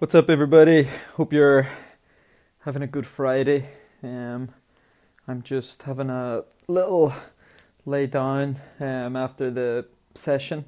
What's 0.00 0.12
up, 0.16 0.28
everybody? 0.28 0.88
Hope 1.14 1.32
you're 1.32 1.68
having 2.64 2.82
a 2.82 2.86
good 2.88 3.06
Friday. 3.06 3.68
Um, 4.02 4.48
I'm 5.28 5.44
just 5.44 5.82
having 5.82 6.10
a 6.10 6.42
little 6.66 7.12
lay 7.86 8.08
down 8.08 8.56
um, 8.80 9.14
after 9.14 9.52
the 9.52 9.86
session. 10.16 10.64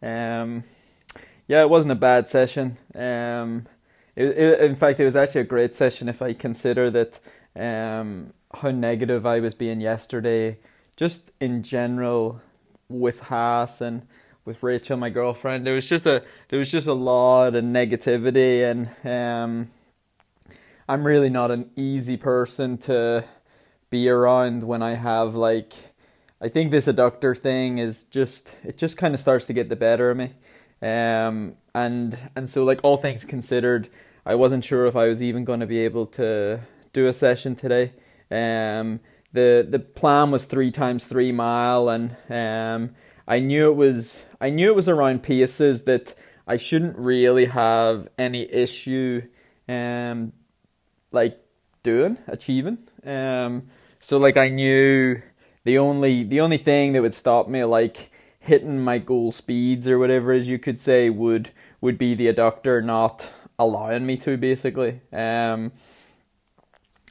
Um, 0.00 0.62
yeah, 1.48 1.62
it 1.62 1.68
wasn't 1.68 1.90
a 1.90 1.96
bad 1.96 2.28
session. 2.28 2.78
Um, 2.94 3.66
it, 4.14 4.38
it, 4.38 4.60
in 4.60 4.76
fact, 4.76 5.00
it 5.00 5.04
was 5.04 5.16
actually 5.16 5.40
a 5.40 5.44
great 5.44 5.74
session 5.74 6.08
if 6.08 6.22
I 6.22 6.32
consider 6.32 6.88
that 6.88 7.18
um, 7.56 8.32
how 8.54 8.70
negative 8.70 9.26
I 9.26 9.40
was 9.40 9.56
being 9.56 9.80
yesterday, 9.80 10.56
just 10.96 11.32
in 11.40 11.64
general 11.64 12.40
with 12.88 13.18
Haas 13.22 13.80
and 13.80 14.06
with 14.48 14.62
Rachel, 14.62 14.96
my 14.96 15.10
girlfriend. 15.10 15.66
There 15.66 15.74
was 15.74 15.86
just 15.86 16.06
a 16.06 16.24
there 16.48 16.58
was 16.58 16.70
just 16.70 16.86
a 16.86 16.94
lot 16.94 17.54
of 17.54 17.62
negativity, 17.62 18.64
and 18.64 18.88
um, 19.06 19.70
I'm 20.88 21.06
really 21.06 21.28
not 21.28 21.50
an 21.50 21.70
easy 21.76 22.16
person 22.16 22.78
to 22.78 23.26
be 23.90 24.08
around 24.08 24.62
when 24.62 24.82
I 24.82 24.94
have 24.94 25.34
like. 25.34 25.74
I 26.40 26.48
think 26.48 26.70
this 26.70 26.86
adductor 26.86 27.36
thing 27.36 27.76
is 27.76 28.04
just 28.04 28.50
it 28.64 28.78
just 28.78 28.96
kind 28.96 29.12
of 29.12 29.20
starts 29.20 29.44
to 29.46 29.52
get 29.52 29.68
the 29.68 29.76
better 29.76 30.10
of 30.10 30.16
me, 30.16 30.32
um, 30.80 31.54
and 31.74 32.18
and 32.34 32.48
so 32.48 32.64
like 32.64 32.80
all 32.82 32.96
things 32.96 33.26
considered, 33.26 33.90
I 34.24 34.34
wasn't 34.34 34.64
sure 34.64 34.86
if 34.86 34.96
I 34.96 35.08
was 35.08 35.20
even 35.20 35.44
going 35.44 35.60
to 35.60 35.66
be 35.66 35.80
able 35.80 36.06
to 36.06 36.60
do 36.94 37.06
a 37.06 37.12
session 37.12 37.54
today. 37.54 37.92
Um, 38.30 39.00
the 39.32 39.66
the 39.68 39.78
plan 39.78 40.30
was 40.30 40.46
three 40.46 40.70
times 40.70 41.04
three 41.04 41.32
mile, 41.32 41.90
and 41.90 42.16
um, 42.30 42.94
I 43.28 43.40
knew 43.40 43.70
it 43.70 43.74
was 43.76 44.24
I 44.40 44.48
knew 44.48 44.68
it 44.68 44.74
was 44.74 44.88
around 44.88 45.22
paces 45.22 45.84
that 45.84 46.14
I 46.46 46.56
shouldn't 46.56 46.96
really 46.96 47.44
have 47.44 48.08
any 48.16 48.50
issue, 48.50 49.20
um, 49.68 50.32
like 51.12 51.38
doing 51.82 52.16
achieving. 52.26 52.78
Um, 53.04 53.68
so 54.00 54.16
like 54.16 54.38
I 54.38 54.48
knew 54.48 55.20
the 55.64 55.76
only 55.76 56.24
the 56.24 56.40
only 56.40 56.56
thing 56.56 56.94
that 56.94 57.02
would 57.02 57.12
stop 57.12 57.48
me 57.48 57.64
like 57.64 58.10
hitting 58.40 58.80
my 58.80 58.96
goal 58.96 59.30
speeds 59.30 59.86
or 59.86 59.98
whatever 59.98 60.32
as 60.32 60.48
you 60.48 60.58
could 60.58 60.80
say 60.80 61.10
would 61.10 61.50
would 61.82 61.98
be 61.98 62.14
the 62.14 62.32
adductor 62.32 62.82
not 62.82 63.28
allowing 63.58 64.06
me 64.06 64.16
to 64.16 64.38
basically. 64.38 65.02
Um, 65.12 65.72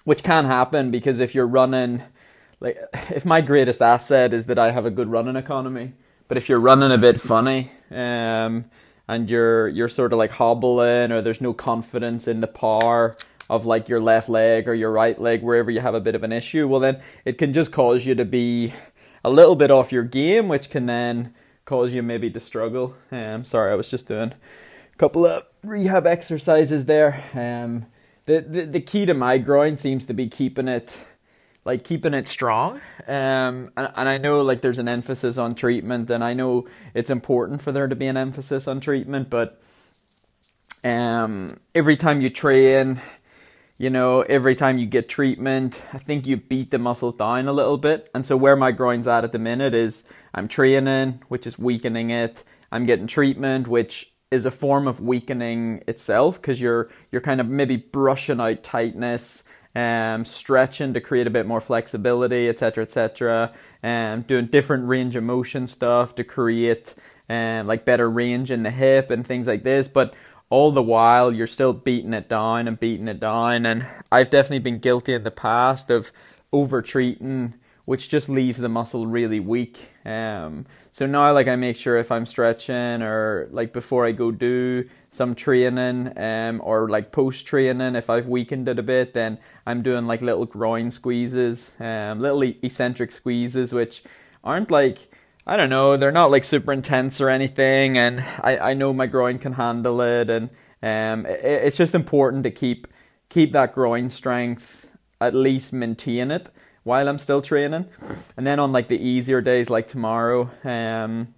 which 0.04 0.24
can 0.24 0.46
happen 0.46 0.90
because 0.90 1.20
if 1.20 1.36
you're 1.36 1.46
running 1.46 2.02
like 2.60 2.80
if 3.12 3.24
my 3.24 3.40
greatest 3.42 3.84
asset 3.84 4.34
is 4.34 4.48
that 4.48 4.58
I 4.58 4.72
have 4.72 4.86
a 4.88 4.90
good 4.90 5.10
running 5.10 5.36
economy 5.36 5.94
but 6.28 6.38
if 6.38 6.50
you're 6.50 6.60
running 6.60 6.92
a 6.92 6.98
bit 6.98 7.20
funny, 7.22 7.72
um, 7.92 8.66
and 9.08 9.30
you're 9.30 9.68
you're 9.70 9.90
sort 9.90 10.14
of 10.14 10.20
like 10.20 10.32
hobbling, 10.32 11.12
or 11.12 11.22
there's 11.22 11.42
no 11.42 11.54
confidence 11.54 12.28
in 12.28 12.42
the 12.42 12.48
power 12.48 13.16
of 13.50 13.66
like 13.66 13.88
your 13.88 14.02
left 14.02 14.28
leg 14.28 14.68
or 14.68 14.74
your 14.74 14.92
right 14.92 15.20
leg, 15.20 15.42
wherever 15.42 15.72
you 15.72 15.80
have 15.80 15.96
a 15.96 16.02
bit 16.02 16.16
of 16.16 16.24
an 16.24 16.34
issue, 16.34 16.68
well 16.68 16.82
then 16.82 17.02
it 17.24 17.38
can 17.38 17.54
just 17.54 17.72
cause 17.72 18.06
you 18.06 18.14
to 18.16 18.26
be 18.26 18.74
a 19.24 19.30
little 19.30 19.56
bit 19.56 19.72
off 19.72 19.92
your 19.92 20.04
game, 20.04 20.48
which 20.50 20.70
can 20.70 20.86
then 20.86 21.34
cause 21.66 21.94
you 21.94 22.04
maybe 22.04 22.30
to 22.30 22.40
struggle. 22.40 22.96
Um, 23.12 23.44
sorry, 23.44 23.72
I 23.72 23.76
was 23.76 23.90
just 23.90 24.08
doing 24.08 24.34
a 24.34 24.98
couple 24.98 25.26
of 25.26 25.44
rehab 25.64 26.06
exercises 26.06 26.86
there. 26.86 27.24
Um, 27.34 27.86
the, 28.26 28.42
the 28.42 28.66
the 28.66 28.82
key 28.82 29.06
to 29.06 29.14
my 29.14 29.38
groin 29.38 29.78
seems 29.78 30.06
to 30.08 30.14
be 30.14 30.28
keeping 30.28 30.68
it 30.68 31.06
like 31.68 31.84
keeping 31.84 32.14
it 32.14 32.30
strong. 32.30 32.80
Um, 33.08 33.70
and, 33.76 33.92
and 33.96 34.10
I 34.10 34.18
know 34.18 34.42
like 34.42 34.62
there's 34.62 34.80
an 34.80 34.88
emphasis 34.88 35.38
on 35.38 35.52
treatment, 35.52 36.10
and 36.10 36.24
I 36.24 36.34
know 36.34 36.66
it's 36.94 37.10
important 37.10 37.62
for 37.62 37.74
there 37.74 37.88
to 37.88 37.96
be 37.96 38.08
an 38.08 38.16
emphasis 38.16 38.70
on 38.70 38.80
treatment. 38.80 39.30
But 39.30 39.62
um, 40.86 41.50
every 41.76 41.98
time 41.98 42.22
you 42.22 42.30
train, 42.30 43.02
you 43.78 43.90
know, 43.90 44.22
every 44.22 44.56
time 44.56 44.78
you 44.78 44.86
get 44.86 45.10
treatment, 45.10 45.80
I 45.94 45.98
think 45.98 46.26
you 46.26 46.38
beat 46.38 46.72
the 46.72 46.80
muscles 46.80 47.16
down 47.16 47.50
a 47.50 47.54
little 47.54 47.78
bit. 47.78 48.10
And 48.16 48.26
so 48.26 48.38
where 48.38 48.56
my 48.56 48.72
groin's 48.72 49.08
at 49.08 49.26
at 49.26 49.34
the 49.34 49.40
minute 49.40 49.76
is 49.76 50.08
I'm 50.34 50.48
training, 50.48 51.22
which 51.28 51.46
is 51.46 51.60
weakening 51.60 52.12
it. 52.12 52.46
I'm 52.72 52.86
getting 52.86 53.08
treatment, 53.08 53.68
which 53.68 54.14
is 54.32 54.46
a 54.46 54.52
form 54.52 54.88
of 54.88 55.02
weakening 55.02 55.84
itself 55.86 56.38
because 56.38 56.62
you're 56.62 56.90
you're 57.12 57.22
kind 57.22 57.42
of 57.42 57.48
maybe 57.50 57.76
brushing 57.76 58.40
out 58.40 58.64
tightness 58.64 59.44
um, 59.78 60.26
stretching 60.26 60.96
to 60.96 61.02
create 61.02 61.28
a 61.28 61.30
bit 61.30 61.46
more 61.46 61.62
flexibility, 61.62 62.50
etc., 62.50 62.84
etc. 62.84 63.54
Um, 63.84 64.24
doing 64.24 64.48
different 64.48 64.88
range 64.88 65.16
of 65.16 65.24
motion 65.24 65.68
stuff 65.68 66.16
to 66.16 66.24
create 66.24 66.96
um, 67.30 67.68
like 67.68 67.86
better 67.86 68.10
range 68.10 68.50
in 68.50 68.64
the 68.64 68.72
hip 68.72 69.12
and 69.12 69.26
things 69.26 69.46
like 69.46 69.62
this. 69.62 69.88
But 69.88 70.16
all 70.50 70.72
the 70.72 70.82
while, 70.82 71.32
you're 71.32 71.46
still 71.46 71.74
beating 71.74 72.14
it 72.14 72.28
down 72.28 72.68
and 72.68 72.80
beating 72.80 73.08
it 73.08 73.20
down. 73.20 73.68
And 73.68 73.86
I've 74.12 74.32
definitely 74.32 74.60
been 74.60 74.80
guilty 74.80 75.14
in 75.14 75.24
the 75.24 75.30
past 75.30 75.92
of 75.92 76.12
over 76.52 76.82
treating, 76.82 77.54
which 77.86 78.10
just 78.10 78.30
leaves 78.30 78.58
the 78.58 78.70
muscle 78.70 79.06
really 79.06 79.40
weak. 79.40 79.90
Um, 80.04 80.66
so 80.98 81.06
now, 81.06 81.32
like, 81.32 81.48
I 81.48 81.56
make 81.56 81.76
sure 81.76 81.96
if 81.96 82.12
I'm 82.12 82.26
stretching 82.26 83.04
or 83.04 83.50
like 83.52 83.72
before 83.72 84.08
I 84.08 84.14
go 84.14 84.32
do 84.32 84.90
some 85.12 85.36
training, 85.36 86.12
um, 86.18 86.60
or 86.64 86.90
like 86.90 87.12
post 87.12 87.46
training, 87.46 87.94
if 87.96 88.10
I've 88.10 88.26
weakened 88.26 88.68
it 88.68 88.80
a 88.80 88.82
bit, 88.82 89.14
then 89.14 89.38
I'm 89.68 89.84
doing 89.84 90.08
like 90.08 90.24
little 90.24 90.48
groin 90.48 90.90
squeezes, 90.90 91.70
um, 91.80 92.20
little 92.20 92.42
eccentric 92.42 93.12
squeezes, 93.12 93.74
which 93.74 94.02
aren't 94.44 94.72
like 94.72 95.12
I 95.46 95.56
don't 95.56 95.70
know, 95.70 95.98
they're 95.98 96.12
not 96.12 96.32
like 96.32 96.44
super 96.44 96.74
intense 96.74 97.22
or 97.22 97.30
anything, 97.30 97.96
and 97.96 98.22
I, 98.42 98.58
I 98.58 98.74
know 98.74 98.92
my 98.92 99.06
groin 99.06 99.38
can 99.38 99.54
handle 99.54 100.02
it, 100.02 100.32
and 100.32 100.50
um, 100.82 101.28
it, 101.28 101.42
it's 101.44 101.78
just 101.78 101.94
important 101.94 102.44
to 102.46 102.50
keep 102.50 102.88
keep 103.30 103.52
that 103.52 103.76
groin 103.76 104.10
strength, 104.10 104.88
at 105.22 105.36
least 105.36 105.74
maintain 105.74 106.32
it 106.32 106.50
while 106.88 107.10
I'm 107.10 107.20
still 107.20 107.42
training. 107.42 107.86
And 108.38 108.48
then 108.48 108.60
on 108.60 108.72
like 108.72 108.88
the 108.88 108.98
easier 108.98 109.42
days 109.42 109.70
like 109.70 109.88
tomorrow, 109.90 110.50
um, 110.64 111.36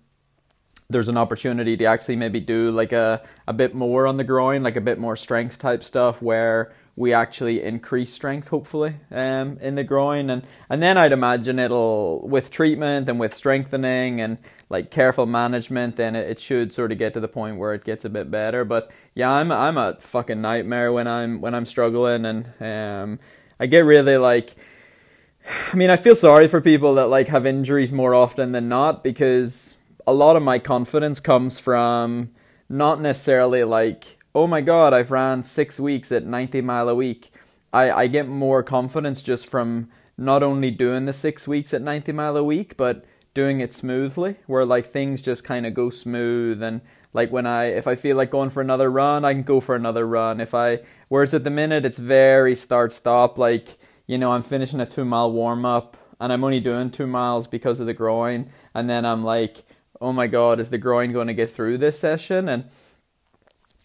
there's 0.91 1.09
an 1.09 1.17
opportunity 1.17 1.75
to 1.77 1.85
actually 1.85 2.15
maybe 2.15 2.39
do 2.39 2.69
like 2.69 2.91
a, 2.91 3.21
a 3.47 3.53
bit 3.53 3.73
more 3.73 4.05
on 4.05 4.17
the 4.17 4.23
groin, 4.23 4.61
like 4.61 4.75
a 4.75 4.81
bit 4.81 4.99
more 4.99 5.15
strength 5.15 5.57
type 5.57 5.83
stuff 5.83 6.21
where 6.21 6.71
we 6.95 7.13
actually 7.13 7.63
increase 7.63 8.13
strength 8.13 8.49
hopefully 8.49 8.93
um, 9.09 9.57
in 9.59 9.73
the 9.73 9.83
groin. 9.83 10.29
And 10.29 10.43
and 10.69 10.83
then 10.83 10.97
I'd 10.97 11.13
imagine 11.13 11.57
it'll 11.57 12.27
with 12.27 12.51
treatment 12.51 13.09
and 13.09 13.19
with 13.19 13.33
strengthening 13.35 14.21
and 14.21 14.37
like 14.69 14.91
careful 14.91 15.25
management 15.25 15.95
then 15.95 16.15
it, 16.15 16.29
it 16.29 16.39
should 16.39 16.73
sort 16.73 16.91
of 16.91 16.99
get 16.99 17.13
to 17.15 17.19
the 17.19 17.27
point 17.27 17.57
where 17.57 17.73
it 17.73 17.83
gets 17.83 18.05
a 18.05 18.09
bit 18.09 18.29
better. 18.29 18.65
But 18.65 18.91
yeah 19.15 19.31
I'm 19.31 19.51
I'm 19.51 19.77
a 19.77 19.95
fucking 19.99 20.41
nightmare 20.41 20.91
when 20.93 21.07
I'm 21.07 21.41
when 21.41 21.55
I'm 21.55 21.65
struggling. 21.65 22.25
And 22.25 22.45
um 22.59 23.19
I 23.59 23.65
get 23.65 23.85
really 23.85 24.17
like 24.17 24.55
I 25.45 25.75
mean, 25.75 25.89
I 25.89 25.97
feel 25.97 26.15
sorry 26.15 26.47
for 26.47 26.61
people 26.61 26.95
that 26.95 27.07
like 27.07 27.27
have 27.27 27.45
injuries 27.45 27.91
more 27.91 28.13
often 28.13 28.51
than 28.51 28.69
not 28.69 29.03
because 29.03 29.77
a 30.07 30.13
lot 30.13 30.35
of 30.35 30.43
my 30.43 30.59
confidence 30.59 31.19
comes 31.19 31.59
from 31.59 32.31
not 32.67 33.01
necessarily 33.01 33.63
like, 33.63 34.05
oh 34.33 34.47
my 34.47 34.61
god, 34.61 34.93
I've 34.93 35.11
ran 35.11 35.43
six 35.43 35.79
weeks 35.79 36.11
at 36.11 36.25
90 36.25 36.61
mile 36.61 36.89
a 36.89 36.95
week. 36.95 37.31
I, 37.71 37.91
I 37.91 38.07
get 38.07 38.27
more 38.27 38.63
confidence 38.63 39.21
just 39.21 39.47
from 39.47 39.89
not 40.17 40.43
only 40.43 40.71
doing 40.71 41.05
the 41.05 41.13
six 41.13 41.47
weeks 41.47 41.73
at 41.73 41.81
90 41.81 42.11
mile 42.11 42.35
a 42.37 42.43
week, 42.43 42.75
but 42.77 43.05
doing 43.33 43.61
it 43.61 43.73
smoothly, 43.73 44.35
where 44.47 44.65
like 44.65 44.91
things 44.91 45.21
just 45.21 45.43
kind 45.43 45.65
of 45.65 45.73
go 45.73 45.89
smooth 45.89 46.61
and 46.61 46.81
like 47.13 47.31
when 47.31 47.45
I 47.45 47.65
if 47.65 47.87
I 47.87 47.95
feel 47.95 48.17
like 48.17 48.31
going 48.31 48.49
for 48.49 48.61
another 48.61 48.89
run, 48.91 49.25
I 49.25 49.33
can 49.33 49.43
go 49.43 49.59
for 49.59 49.75
another 49.75 50.05
run. 50.05 50.39
If 50.39 50.53
I 50.53 50.79
whereas 51.07 51.33
at 51.33 51.43
the 51.43 51.49
minute 51.49 51.85
it's 51.85 51.97
very 51.97 52.55
start 52.55 52.93
stop 52.93 53.37
like 53.37 53.77
you 54.09 54.17
know, 54.17 54.31
I'm 54.31 54.41
finishing 54.41 54.79
a 54.79 54.87
two 54.87 55.05
mile 55.05 55.31
warm 55.31 55.65
up 55.65 55.95
and 56.19 56.33
I'm 56.33 56.43
only 56.43 56.59
doing 56.59 56.89
two 56.89 57.05
miles 57.05 57.45
because 57.45 57.79
of 57.79 57.85
the 57.85 57.93
groin. 57.93 58.49
And 58.73 58.89
then 58.89 59.05
I'm 59.05 59.23
like, 59.23 59.57
oh 60.01 60.11
my 60.11 60.25
God, 60.25 60.59
is 60.59 60.71
the 60.71 60.79
groin 60.79 61.13
going 61.13 61.27
to 61.27 61.35
get 61.35 61.53
through 61.53 61.77
this 61.77 61.99
session? 61.99 62.49
And 62.49 62.65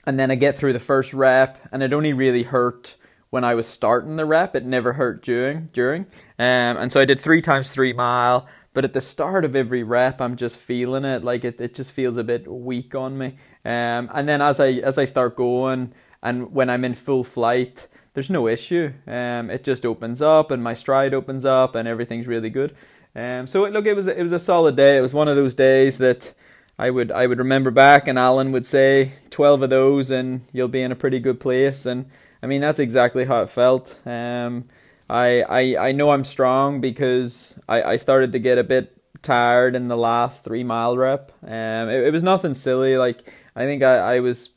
and 0.06 0.18
then 0.18 0.30
I 0.30 0.36
get 0.36 0.56
through 0.56 0.72
the 0.72 0.78
first 0.78 1.12
rep 1.12 1.58
and 1.70 1.82
it 1.82 1.92
only 1.92 2.14
really 2.14 2.42
hurt 2.42 2.94
when 3.28 3.44
I 3.44 3.54
was 3.54 3.66
starting 3.66 4.16
the 4.16 4.24
rep. 4.24 4.56
It 4.56 4.64
never 4.64 4.94
hurt 4.94 5.22
during 5.22 5.66
during. 5.74 6.06
Um, 6.38 6.78
and 6.78 6.90
so 6.90 7.00
I 7.02 7.04
did 7.04 7.20
three 7.20 7.42
times 7.42 7.70
three 7.70 7.92
mile. 7.92 8.48
But 8.72 8.86
at 8.86 8.94
the 8.94 9.02
start 9.02 9.44
of 9.44 9.54
every 9.54 9.82
rep, 9.82 10.22
I'm 10.22 10.36
just 10.36 10.56
feeling 10.56 11.04
it 11.04 11.22
like 11.22 11.44
it, 11.44 11.60
it 11.60 11.74
just 11.74 11.92
feels 11.92 12.16
a 12.16 12.24
bit 12.24 12.50
weak 12.50 12.94
on 12.94 13.18
me. 13.18 13.34
Um, 13.62 14.08
and 14.14 14.26
then 14.26 14.40
as 14.40 14.58
I 14.58 14.68
as 14.68 14.96
I 14.96 15.04
start 15.04 15.36
going 15.36 15.92
and 16.22 16.50
when 16.54 16.70
I'm 16.70 16.86
in 16.86 16.94
full 16.94 17.24
flight, 17.24 17.88
there's 18.14 18.30
no 18.30 18.48
issue. 18.48 18.92
Um, 19.06 19.50
it 19.50 19.64
just 19.64 19.84
opens 19.84 20.22
up 20.22 20.50
and 20.50 20.62
my 20.62 20.74
stride 20.74 21.12
opens 21.12 21.44
up 21.44 21.74
and 21.74 21.86
everything's 21.86 22.26
really 22.26 22.50
good. 22.50 22.74
Um, 23.14 23.46
so 23.46 23.64
look, 23.68 23.86
it 23.86 23.94
was 23.94 24.06
it 24.06 24.22
was 24.22 24.32
a 24.32 24.38
solid 24.38 24.76
day. 24.76 24.96
It 24.96 25.00
was 25.00 25.12
one 25.12 25.28
of 25.28 25.36
those 25.36 25.54
days 25.54 25.98
that 25.98 26.32
I 26.78 26.90
would 26.90 27.12
I 27.12 27.26
would 27.26 27.38
remember 27.38 27.70
back, 27.70 28.08
and 28.08 28.18
Alan 28.18 28.50
would 28.52 28.66
say 28.66 29.12
twelve 29.30 29.62
of 29.62 29.70
those, 29.70 30.10
and 30.10 30.42
you'll 30.52 30.68
be 30.68 30.82
in 30.82 30.92
a 30.92 30.96
pretty 30.96 31.20
good 31.20 31.38
place. 31.38 31.86
And 31.86 32.06
I 32.42 32.46
mean 32.46 32.60
that's 32.60 32.80
exactly 32.80 33.24
how 33.24 33.42
it 33.42 33.50
felt. 33.50 33.94
Um, 34.06 34.64
I 35.08 35.42
I 35.42 35.88
I 35.88 35.92
know 35.92 36.10
I'm 36.10 36.24
strong 36.24 36.80
because 36.80 37.58
I 37.68 37.82
I 37.82 37.96
started 37.96 38.32
to 38.32 38.38
get 38.38 38.58
a 38.58 38.64
bit 38.64 38.96
tired 39.22 39.74
in 39.76 39.88
the 39.88 39.96
last 39.96 40.44
three 40.44 40.64
mile 40.64 40.96
rep. 40.96 41.32
Um, 41.42 41.88
it, 41.88 42.06
it 42.06 42.12
was 42.12 42.22
nothing 42.22 42.54
silly. 42.54 42.96
Like 42.96 43.20
I 43.54 43.64
think 43.64 43.82
I 43.82 44.16
I 44.16 44.20
was 44.20 44.50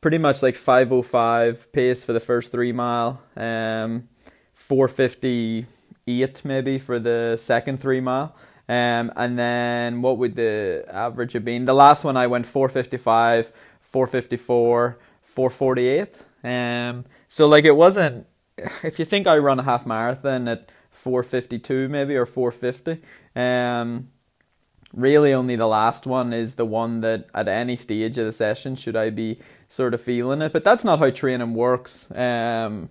pretty 0.00 0.18
much 0.18 0.42
like 0.42 0.56
505 0.56 1.72
pace 1.72 2.04
for 2.04 2.12
the 2.12 2.20
first 2.20 2.52
three 2.52 2.72
mile, 2.72 3.20
um, 3.36 4.08
458 4.54 6.44
maybe 6.44 6.78
for 6.78 6.98
the 6.98 7.36
second 7.38 7.80
three 7.80 8.00
mile. 8.00 8.34
Um, 8.68 9.12
and 9.16 9.38
then 9.38 10.00
what 10.00 10.18
would 10.18 10.36
the 10.36 10.84
average 10.88 11.32
have 11.32 11.44
been? 11.44 11.64
The 11.64 11.74
last 11.74 12.04
one 12.04 12.16
I 12.16 12.28
went 12.28 12.46
455, 12.46 13.52
454, 13.80 14.96
448. 15.22 16.18
Um, 16.44 17.04
so 17.28 17.46
like 17.46 17.64
it 17.64 17.76
wasn't. 17.76 18.26
If 18.82 18.98
you 18.98 19.04
think 19.04 19.26
I 19.26 19.38
run 19.38 19.58
a 19.58 19.62
half 19.62 19.86
marathon 19.86 20.46
at 20.46 20.70
452 20.92 21.88
maybe 21.88 22.14
or 22.14 22.26
450, 22.26 23.02
um, 23.34 24.08
really 24.92 25.32
only 25.32 25.56
the 25.56 25.66
last 25.66 26.06
one 26.06 26.32
is 26.32 26.54
the 26.54 26.66
one 26.66 27.00
that 27.00 27.26
at 27.34 27.48
any 27.48 27.74
stage 27.74 28.18
of 28.18 28.26
the 28.26 28.32
session 28.32 28.76
should 28.76 28.96
I 28.96 29.10
be 29.10 29.38
sort 29.70 29.94
of 29.94 30.02
feeling 30.02 30.42
it. 30.42 30.52
But 30.52 30.64
that's 30.64 30.84
not 30.84 30.98
how 30.98 31.08
training 31.08 31.54
works. 31.54 32.10
Um, 32.14 32.90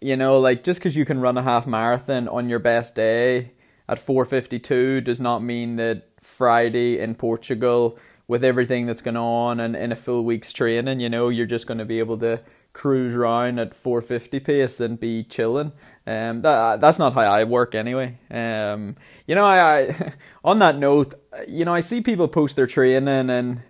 you 0.00 0.16
know, 0.16 0.38
like 0.38 0.62
just 0.62 0.78
because 0.78 0.96
you 0.96 1.04
can 1.04 1.20
run 1.20 1.36
a 1.36 1.42
half 1.42 1.66
marathon 1.66 2.28
on 2.28 2.48
your 2.48 2.60
best 2.60 2.94
day 2.94 3.52
at 3.88 3.98
452 3.98 5.00
does 5.00 5.20
not 5.20 5.42
mean 5.42 5.76
that 5.76 6.04
Friday 6.20 7.00
in 7.00 7.16
Portugal 7.16 7.98
with 8.28 8.44
everything 8.44 8.86
that's 8.86 9.02
going 9.02 9.16
on 9.16 9.58
and 9.58 9.74
in 9.74 9.90
a 9.90 9.96
full 9.96 10.24
week's 10.24 10.52
training, 10.52 11.00
you 11.00 11.08
know, 11.08 11.30
you're 11.30 11.46
just 11.46 11.66
going 11.66 11.78
to 11.78 11.84
be 11.84 11.98
able 11.98 12.16
to 12.18 12.40
cruise 12.72 13.16
around 13.16 13.58
at 13.58 13.74
450 13.74 14.38
pace 14.38 14.78
and 14.78 15.00
be 15.00 15.24
chilling. 15.24 15.72
Um, 16.06 16.42
that 16.42 16.80
that's 16.80 16.98
not 16.98 17.14
how 17.14 17.22
I 17.22 17.42
work 17.42 17.74
anyway. 17.74 18.18
Um, 18.30 18.94
you 19.26 19.34
know, 19.34 19.44
I, 19.44 19.80
I 19.80 20.12
on 20.44 20.60
that 20.60 20.78
note, 20.78 21.14
you 21.48 21.64
know, 21.64 21.74
I 21.74 21.80
see 21.80 22.00
people 22.00 22.28
post 22.28 22.54
their 22.54 22.68
training 22.68 23.30
and 23.30 23.62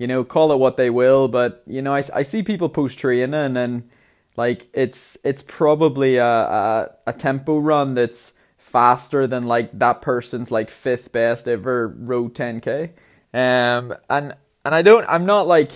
you 0.00 0.06
know 0.06 0.24
call 0.24 0.50
it 0.50 0.56
what 0.56 0.78
they 0.78 0.88
will, 0.88 1.28
but 1.28 1.62
you 1.66 1.82
know, 1.82 1.94
I, 1.94 2.02
I 2.14 2.22
see 2.22 2.42
people 2.42 2.70
post 2.70 2.98
training 2.98 3.34
and 3.58 3.88
like 4.34 4.66
it's 4.72 5.18
it's 5.22 5.42
probably 5.42 6.16
a, 6.16 6.24
a, 6.24 6.90
a 7.08 7.12
tempo 7.12 7.58
run 7.58 7.92
that's 7.92 8.32
faster 8.56 9.26
than 9.26 9.42
like 9.42 9.78
that 9.78 10.00
person's 10.00 10.50
like 10.50 10.70
fifth 10.70 11.12
best 11.12 11.46
ever 11.46 11.88
road 11.88 12.34
10k. 12.34 12.92
Um, 13.34 13.94
and 14.08 14.34
and 14.64 14.74
I 14.74 14.80
don't, 14.82 15.04
I'm 15.08 15.26
not 15.26 15.46
like. 15.46 15.70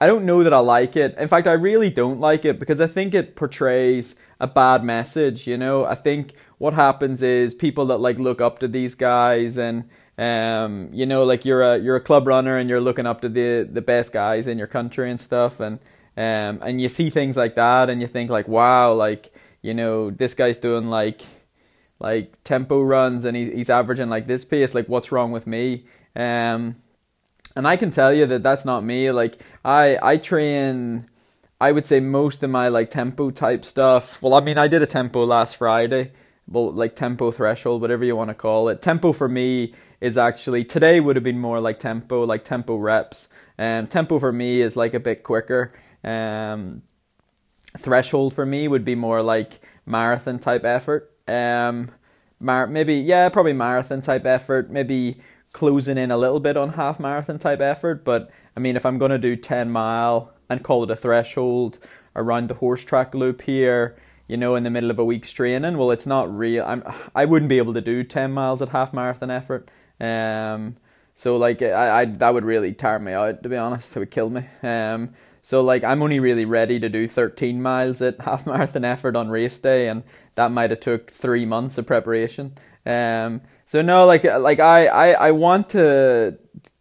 I 0.00 0.08
don't 0.08 0.26
know 0.26 0.42
that 0.42 0.52
I 0.52 0.58
like 0.58 0.96
it. 0.96 1.16
In 1.16 1.28
fact, 1.28 1.46
I 1.46 1.52
really 1.52 1.88
don't 1.88 2.20
like 2.20 2.44
it 2.44 2.58
because 2.58 2.80
I 2.80 2.88
think 2.88 3.14
it 3.14 3.36
portrays 3.36 4.16
a 4.40 4.46
bad 4.46 4.84
message. 4.84 5.46
You 5.46 5.56
know, 5.56 5.84
I 5.84 5.94
think 5.94 6.34
what 6.58 6.74
happens 6.74 7.22
is 7.22 7.54
people 7.54 7.86
that 7.86 7.98
like 7.98 8.18
look 8.18 8.40
up 8.40 8.58
to 8.58 8.68
these 8.68 8.96
guys 8.96 9.56
and 9.56 9.88
um, 10.18 10.88
you 10.92 11.06
know, 11.06 11.24
like 11.24 11.44
you're 11.44 11.62
a 11.62 11.78
you're 11.78 11.96
a 11.96 12.00
club 12.00 12.26
runner 12.26 12.56
and 12.56 12.68
you're 12.68 12.80
looking 12.80 13.06
up 13.06 13.20
to 13.22 13.28
the 13.28 13.68
the 13.70 13.82
best 13.82 14.12
guys 14.12 14.46
in 14.46 14.58
your 14.58 14.66
country 14.66 15.10
and 15.10 15.20
stuff, 15.20 15.60
and 15.60 15.78
um, 16.16 16.60
and 16.62 16.80
you 16.80 16.88
see 16.88 17.10
things 17.10 17.36
like 17.36 17.56
that 17.56 17.90
and 17.90 18.00
you 18.00 18.06
think 18.06 18.30
like, 18.30 18.46
wow, 18.46 18.92
like 18.92 19.32
you 19.62 19.74
know, 19.74 20.10
this 20.10 20.34
guy's 20.34 20.58
doing 20.58 20.84
like 20.84 21.22
like 21.98 22.32
tempo 22.44 22.82
runs 22.82 23.24
and 23.24 23.36
he, 23.36 23.50
he's 23.50 23.70
averaging 23.70 24.08
like 24.08 24.26
this 24.26 24.44
pace. 24.44 24.74
Like, 24.74 24.88
what's 24.88 25.10
wrong 25.10 25.32
with 25.32 25.46
me? 25.46 25.86
Um, 26.14 26.76
and 27.56 27.66
I 27.66 27.76
can 27.76 27.90
tell 27.90 28.12
you 28.12 28.26
that 28.26 28.42
that's 28.42 28.64
not 28.64 28.84
me. 28.84 29.10
Like, 29.10 29.38
I 29.64 29.98
I 30.00 30.16
train 30.18 31.06
I 31.60 31.72
would 31.72 31.86
say 31.86 31.98
most 32.00 32.42
of 32.42 32.50
my 32.50 32.68
like 32.68 32.90
tempo 32.90 33.30
type 33.30 33.64
stuff. 33.64 34.20
Well, 34.22 34.34
I 34.34 34.40
mean, 34.40 34.58
I 34.58 34.68
did 34.68 34.82
a 34.82 34.86
tempo 34.86 35.24
last 35.24 35.56
Friday, 35.56 36.12
well, 36.46 36.72
like 36.72 36.94
tempo 36.94 37.30
threshold, 37.30 37.80
whatever 37.80 38.04
you 38.04 38.14
want 38.16 38.30
to 38.30 38.34
call 38.34 38.68
it. 38.68 38.82
Tempo 38.82 39.12
for 39.12 39.28
me 39.28 39.72
is 40.00 40.18
actually 40.18 40.64
today 40.64 41.00
would 41.00 41.16
have 41.16 41.22
been 41.24 41.38
more 41.38 41.60
like 41.60 41.78
tempo, 41.78 42.24
like 42.24 42.44
tempo 42.44 42.76
reps. 42.76 43.28
Um, 43.58 43.86
tempo 43.86 44.18
for 44.18 44.32
me 44.32 44.62
is 44.62 44.76
like 44.76 44.94
a 44.94 45.00
bit 45.00 45.22
quicker. 45.22 45.72
Um, 46.02 46.82
threshold 47.78 48.34
for 48.34 48.46
me 48.46 48.68
would 48.68 48.84
be 48.84 48.94
more 48.94 49.22
like 49.22 49.60
marathon 49.86 50.38
type 50.38 50.64
effort. 50.64 51.12
Um, 51.26 51.90
mar- 52.40 52.66
maybe 52.66 52.96
yeah, 52.96 53.28
probably 53.28 53.52
marathon 53.52 54.00
type 54.00 54.26
effort. 54.26 54.70
Maybe 54.70 55.16
closing 55.52 55.98
in 55.98 56.10
a 56.10 56.18
little 56.18 56.40
bit 56.40 56.56
on 56.56 56.70
half 56.70 56.98
marathon 57.00 57.38
type 57.38 57.60
effort. 57.60 58.04
But 58.04 58.30
I 58.56 58.60
mean, 58.60 58.76
if 58.76 58.84
I'm 58.84 58.98
gonna 58.98 59.18
do 59.18 59.36
ten 59.36 59.70
mile 59.70 60.32
and 60.48 60.62
call 60.62 60.84
it 60.84 60.90
a 60.90 60.96
threshold 60.96 61.78
around 62.16 62.48
the 62.48 62.54
horse 62.54 62.84
track 62.84 63.14
loop 63.14 63.42
here, 63.42 63.96
you 64.28 64.36
know, 64.36 64.54
in 64.56 64.62
the 64.62 64.70
middle 64.70 64.90
of 64.90 64.98
a 64.98 65.04
week's 65.04 65.32
training. 65.32 65.76
Well, 65.78 65.90
it's 65.90 66.06
not 66.06 66.34
real. 66.34 66.64
I'm 66.64 66.82
I 67.14 67.24
wouldn't 67.24 67.48
be 67.48 67.58
able 67.58 67.74
to 67.74 67.80
do 67.80 68.04
ten 68.04 68.32
miles 68.32 68.62
at 68.62 68.70
half 68.70 68.92
marathon 68.92 69.30
effort. 69.30 69.70
Um, 70.00 70.76
so 71.14 71.36
like 71.36 71.62
I, 71.62 72.02
I 72.02 72.04
that 72.04 72.34
would 72.34 72.44
really 72.44 72.72
tire 72.72 72.98
me 72.98 73.12
out 73.12 73.42
to 73.42 73.48
be 73.48 73.56
honest. 73.56 73.96
It 73.96 73.98
would 73.98 74.10
kill 74.10 74.30
me. 74.30 74.44
Um, 74.62 75.14
so 75.42 75.62
like 75.62 75.84
I'm 75.84 76.02
only 76.02 76.20
really 76.20 76.44
ready 76.44 76.80
to 76.80 76.88
do 76.88 77.06
13 77.06 77.62
miles 77.62 78.02
at 78.02 78.20
half 78.20 78.46
marathon 78.46 78.84
effort 78.84 79.16
on 79.16 79.28
race 79.28 79.58
day, 79.58 79.88
and 79.88 80.02
that 80.34 80.50
might 80.50 80.70
have 80.70 80.80
took 80.80 81.10
three 81.10 81.46
months 81.46 81.78
of 81.78 81.86
preparation. 81.86 82.56
Um, 82.86 83.40
so 83.66 83.82
no, 83.82 84.06
like 84.06 84.24
like 84.24 84.60
I, 84.60 84.86
I 84.86 85.10
I 85.28 85.30
want 85.30 85.70
to 85.70 86.38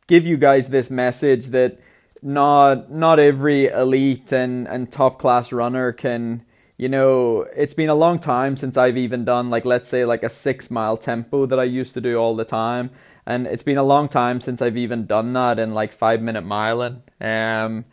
give 0.07 0.25
you 0.25 0.37
guys 0.37 0.69
this 0.69 0.89
message 0.89 1.47
that 1.47 1.79
not 2.21 2.91
not 2.91 3.19
every 3.19 3.67
elite 3.67 4.31
and, 4.31 4.67
and 4.67 4.91
top 4.91 5.19
class 5.19 5.51
runner 5.51 5.91
can 5.91 6.43
you 6.77 6.89
know 6.89 7.41
it's 7.55 7.73
been 7.73 7.89
a 7.89 7.95
long 7.95 8.19
time 8.19 8.57
since 8.57 8.77
I've 8.77 8.97
even 8.97 9.25
done 9.25 9.49
like 9.49 9.65
let's 9.65 9.89
say 9.89 10.05
like 10.05 10.23
a 10.23 10.29
six 10.29 10.71
mile 10.71 10.97
tempo 10.97 11.45
that 11.45 11.59
I 11.59 11.63
used 11.63 11.93
to 11.93 12.01
do 12.01 12.17
all 12.17 12.35
the 12.35 12.45
time. 12.45 12.89
And 13.25 13.47
it's 13.47 13.63
been 13.63 13.77
a 13.77 13.83
long 13.83 14.09
time 14.09 14.41
since 14.41 14.61
I've 14.61 14.75
even 14.75 15.05
done 15.05 15.31
that 15.33 15.57
in 15.57 15.73
like 15.73 15.93
five 15.93 16.21
minute 16.21 16.45
miling. 16.45 17.01
Um 17.21 17.85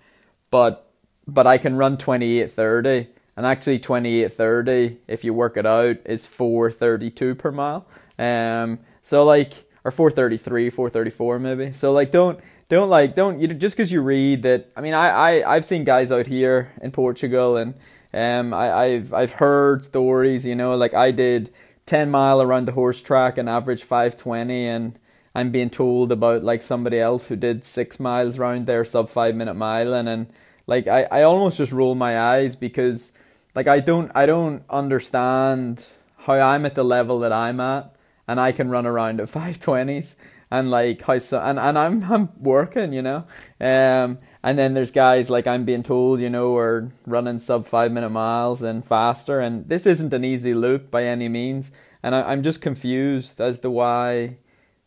but 0.50 0.91
but 1.27 1.47
I 1.47 1.59
can 1.59 1.77
run 1.77 1.97
28:30 1.97 3.09
and 3.37 3.47
actually 3.47 3.79
28:30 3.79 4.97
if 5.06 5.25
you 5.25 5.35
work 5.35 5.56
it 5.56 5.67
out 5.67 5.99
is 6.05 6.26
4:32 6.26 7.38
per 7.38 7.53
mile. 7.53 7.87
Um 8.19 8.79
so 9.03 9.25
like 9.25 9.67
or 9.85 9.91
4:33 9.91 10.71
4:34 10.71 11.41
maybe. 11.41 11.73
So 11.73 11.93
like 11.93 12.11
don't 12.11 12.41
don't 12.71 12.88
like 12.88 13.15
don't 13.17 13.41
you 13.41 13.49
just 13.49 13.76
because 13.76 13.93
you 13.93 14.00
read 14.00 14.43
that. 14.44 14.71
I 14.76 14.81
mean, 14.81 14.94
I 14.94 15.09
I 15.11 15.55
I've 15.56 15.65
seen 15.65 15.85
guys 15.85 16.11
out 16.12 16.29
here 16.29 16.73
in 16.81 16.93
Portugal, 16.93 17.56
and 17.56 17.75
um, 18.12 18.53
I 18.53 18.73
I've 18.73 19.12
I've 19.12 19.33
heard 19.35 19.85
stories. 19.85 20.47
You 20.47 20.55
know, 20.55 20.77
like 20.77 20.95
I 20.95 21.11
did 21.11 21.53
ten 21.87 22.11
mile 22.11 22.43
around 22.43 22.67
the 22.67 22.73
horse 22.73 23.03
track 23.03 23.39
and 23.39 23.49
average 23.49 23.85
five 23.85 24.17
twenty, 24.17 24.67
and 24.67 24.99
I'm 25.35 25.51
being 25.51 25.71
told 25.71 26.12
about 26.12 26.43
like 26.43 26.62
somebody 26.62 26.99
else 26.99 27.29
who 27.29 27.37
did 27.37 27.65
six 27.65 28.01
miles 28.01 28.39
around 28.39 28.67
there 28.67 28.85
sub 28.85 29.09
five 29.09 29.35
minute 29.35 29.55
mile, 29.55 29.95
and 29.95 30.09
and 30.09 30.27
like 30.67 30.87
I 30.89 31.05
I 31.05 31.23
almost 31.23 31.59
just 31.59 31.73
roll 31.73 31.95
my 31.95 32.19
eyes 32.19 32.57
because 32.57 33.12
like 33.55 33.67
I 33.67 33.81
don't 33.81 34.11
I 34.14 34.26
don't 34.26 34.62
understand 34.71 35.85
how 36.19 36.35
I'm 36.35 36.67
at 36.67 36.75
the 36.75 36.85
level 36.85 37.21
that 37.21 37.33
I'm 37.33 37.61
at 37.61 37.95
and 38.29 38.40
I 38.40 38.52
can 38.52 38.71
run 38.71 38.87
around 38.87 39.21
at 39.21 39.29
five 39.29 39.59
twenties 39.59 40.17
and 40.50 40.71
like 40.71 41.02
how 41.02 41.19
so 41.19 41.40
and, 41.40 41.59
and 41.59 41.79
I'm 41.79 42.05
I'm 42.12 42.29
working, 42.40 42.93
you 42.93 43.02
know. 43.02 43.25
Um 43.61 44.19
and 44.42 44.59
then 44.59 44.75
there's 44.75 44.90
guys 44.90 45.28
like 45.28 45.47
I'm 45.47 45.64
being 45.64 45.82
told, 45.82 46.20
you 46.20 46.30
know, 46.30 46.56
are 46.56 46.90
running 47.06 47.38
sub 47.38 47.66
five 47.66 47.92
minute 47.92 48.11
miles 48.11 48.62
and 48.62 48.85
faster. 48.85 49.40
And 49.40 49.68
this 49.68 49.85
isn't 49.87 50.14
an 50.14 50.25
easy 50.25 50.54
loop 50.54 50.90
by 50.90 51.04
any 51.04 51.28
means. 51.28 51.70
And 52.02 52.14
I, 52.14 52.23
I'm 52.23 52.42
just 52.42 52.62
confused 52.62 53.40
as 53.40 53.59
to 53.61 53.70
why 53.70 54.38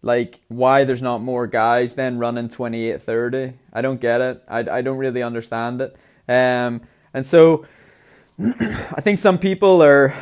like 0.02 0.42
why 0.50 0.84
there's 0.84 1.02
not 1.02 1.20
more 1.22 1.48
guys 1.48 1.96
then 1.96 2.18
running 2.18 2.50
28 2.50 3.02
30 3.02 3.54
i 3.72 3.82
don't 3.82 4.02
get 4.02 4.20
it. 4.20 4.44
I, 4.50 4.60
I 4.60 4.82
don't 4.82 4.98
really 4.98 5.24
understand 5.24 5.82
it. 5.82 5.96
Um, 6.28 6.82
and 7.14 7.26
so 7.26 7.66
i 8.40 9.00
think 9.02 9.20
some 9.20 9.38
people 9.38 9.82
are 9.82 10.14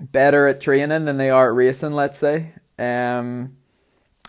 better 0.00 0.46
at 0.46 0.60
training 0.60 1.06
than 1.06 1.16
they 1.16 1.30
are 1.30 1.48
at 1.48 1.54
racing 1.54 1.92
let's 1.92 2.18
say. 2.18 2.52
Um, 2.78 3.57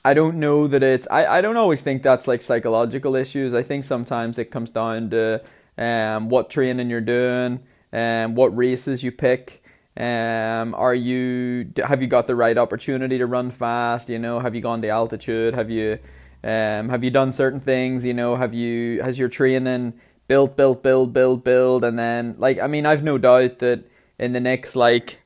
I 0.03 0.13
don't 0.13 0.37
know 0.37 0.67
that 0.67 0.81
it's 0.81 1.07
I, 1.09 1.25
I 1.25 1.41
don't 1.41 1.57
always 1.57 1.81
think 1.81 2.03
that's 2.03 2.27
like 2.27 2.41
psychological 2.41 3.15
issues. 3.15 3.53
I 3.53 3.63
think 3.63 3.83
sometimes 3.83 4.37
it 4.37 4.45
comes 4.45 4.71
down 4.71 5.09
to 5.09 5.41
um, 5.77 6.29
what 6.29 6.49
training 6.49 6.89
you're 6.89 7.01
doing 7.01 7.59
and 7.91 8.31
um, 8.31 8.35
what 8.35 8.55
races 8.55 9.03
you 9.03 9.11
pick. 9.11 9.63
Um, 9.97 10.73
are 10.75 10.95
you 10.95 11.71
have 11.85 12.01
you 12.01 12.07
got 12.07 12.27
the 12.27 12.35
right 12.35 12.57
opportunity 12.57 13.17
to 13.17 13.25
run 13.25 13.51
fast? 13.51 14.07
You 14.09 14.19
know, 14.19 14.39
have 14.39 14.55
you 14.55 14.61
gone 14.61 14.81
to 14.83 14.89
altitude? 14.89 15.53
Have 15.53 15.69
you 15.69 15.99
um, 16.43 16.89
have 16.89 17.03
you 17.03 17.11
done 17.11 17.33
certain 17.33 17.59
things? 17.59 18.05
You 18.05 18.13
know, 18.13 18.35
have 18.37 18.53
you 18.53 19.01
has 19.01 19.19
your 19.19 19.29
training 19.29 19.99
built, 20.27 20.55
built, 20.55 20.81
build, 20.81 21.11
build, 21.11 21.43
build, 21.43 21.83
and 21.83 21.99
then 21.99 22.35
like 22.37 22.59
I 22.59 22.67
mean, 22.67 22.85
I've 22.85 23.03
no 23.03 23.17
doubt 23.17 23.59
that 23.59 23.83
in 24.17 24.31
the 24.31 24.39
next 24.39 24.75
like 24.75 25.19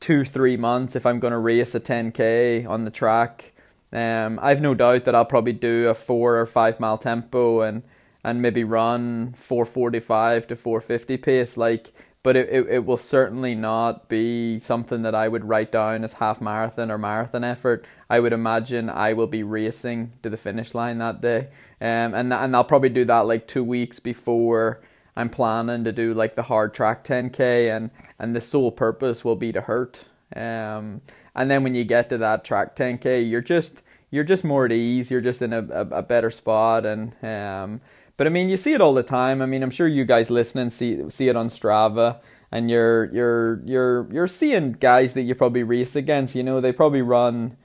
two, 0.00 0.24
three 0.24 0.56
months, 0.56 0.96
if 0.96 1.06
I'm 1.06 1.20
going 1.20 1.32
to 1.32 1.38
race 1.38 1.74
a 1.74 1.80
10k 1.80 2.68
on 2.68 2.84
the 2.84 2.90
track, 2.90 3.52
um, 3.92 4.38
I've 4.42 4.60
no 4.60 4.74
doubt 4.74 5.04
that 5.04 5.14
I'll 5.14 5.24
probably 5.24 5.52
do 5.52 5.88
a 5.88 5.94
four 5.94 6.38
or 6.38 6.46
five 6.46 6.80
mile 6.80 6.98
tempo 6.98 7.62
and 7.62 7.82
and 8.24 8.42
maybe 8.42 8.64
run 8.64 9.32
445 9.34 10.48
to 10.48 10.56
450 10.56 11.16
pace 11.18 11.56
like 11.56 11.92
but 12.22 12.36
it, 12.36 12.48
it, 12.50 12.66
it 12.68 12.84
will 12.84 12.96
certainly 12.96 13.54
not 13.54 14.08
be 14.08 14.58
something 14.58 15.02
that 15.02 15.14
I 15.14 15.28
would 15.28 15.44
write 15.44 15.72
down 15.72 16.04
as 16.04 16.14
half 16.14 16.40
marathon 16.40 16.90
or 16.90 16.98
marathon 16.98 17.44
effort. 17.44 17.86
I 18.10 18.20
would 18.20 18.32
imagine 18.32 18.90
I 18.90 19.12
will 19.12 19.28
be 19.28 19.42
racing 19.42 20.12
to 20.22 20.28
the 20.28 20.36
finish 20.36 20.74
line 20.74 20.98
that 20.98 21.20
day. 21.20 21.48
Um, 21.80 22.14
and 22.14 22.32
and 22.32 22.56
I'll 22.56 22.64
probably 22.64 22.88
do 22.88 23.04
that 23.04 23.20
like 23.20 23.46
two 23.46 23.62
weeks 23.62 24.00
before 24.00 24.82
I'm 25.16 25.28
planning 25.28 25.84
to 25.84 25.92
do 25.92 26.12
like 26.12 26.34
the 26.34 26.42
hard 26.42 26.74
track 26.74 27.04
10k 27.04 27.74
and 27.74 27.90
and 28.18 28.34
the 28.34 28.40
sole 28.40 28.72
purpose 28.72 29.24
will 29.24 29.36
be 29.36 29.52
to 29.52 29.60
hurt. 29.60 30.04
Um, 30.34 31.00
and 31.38 31.50
then 31.50 31.62
when 31.62 31.74
you 31.74 31.84
get 31.84 32.08
to 32.10 32.18
that 32.18 32.44
track 32.44 32.76
10k, 32.76 33.28
you're 33.28 33.40
just 33.40 33.80
you're 34.10 34.24
just 34.24 34.44
more 34.44 34.64
at 34.64 34.72
ease. 34.72 35.10
You're 35.10 35.20
just 35.20 35.42
in 35.42 35.52
a, 35.52 35.60
a, 35.60 35.80
a 35.98 36.02
better 36.02 36.30
spot 36.30 36.84
and 36.84 37.12
um, 37.24 37.80
but 38.18 38.26
I 38.26 38.30
mean, 38.30 38.48
you 38.48 38.56
see 38.56 38.74
it 38.74 38.80
all 38.80 38.94
the 38.94 39.04
time. 39.04 39.40
I 39.40 39.46
mean, 39.46 39.62
I'm 39.62 39.70
sure 39.70 39.86
you 39.86 40.04
guys 40.04 40.30
listening 40.30 40.70
see 40.70 41.08
see 41.08 41.28
it 41.28 41.36
on 41.36 41.46
Strava, 41.46 42.18
and 42.50 42.68
you're 42.68 43.04
you're 43.14 43.62
you're 43.64 44.12
you're 44.12 44.26
seeing 44.26 44.72
guys 44.72 45.14
that 45.14 45.22
you 45.22 45.36
probably 45.36 45.62
race 45.62 45.94
against. 45.94 46.34
You 46.34 46.42
know, 46.42 46.60
they 46.60 46.72
probably 46.72 47.00
run 47.00 47.56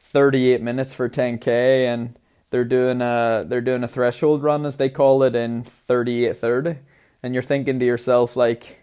38 0.00 0.60
minutes 0.60 0.92
for 0.92 1.08
10k, 1.08 1.46
and 1.48 2.18
they're 2.50 2.62
doing 2.62 3.00
a 3.00 3.46
they're 3.48 3.62
doing 3.62 3.82
a 3.82 3.88
threshold 3.88 4.42
run 4.42 4.66
as 4.66 4.76
they 4.76 4.90
call 4.90 5.22
it 5.22 5.34
in 5.34 5.64
38:30, 5.64 6.76
and 7.22 7.32
you're 7.32 7.42
thinking 7.42 7.80
to 7.80 7.86
yourself 7.86 8.36
like, 8.36 8.81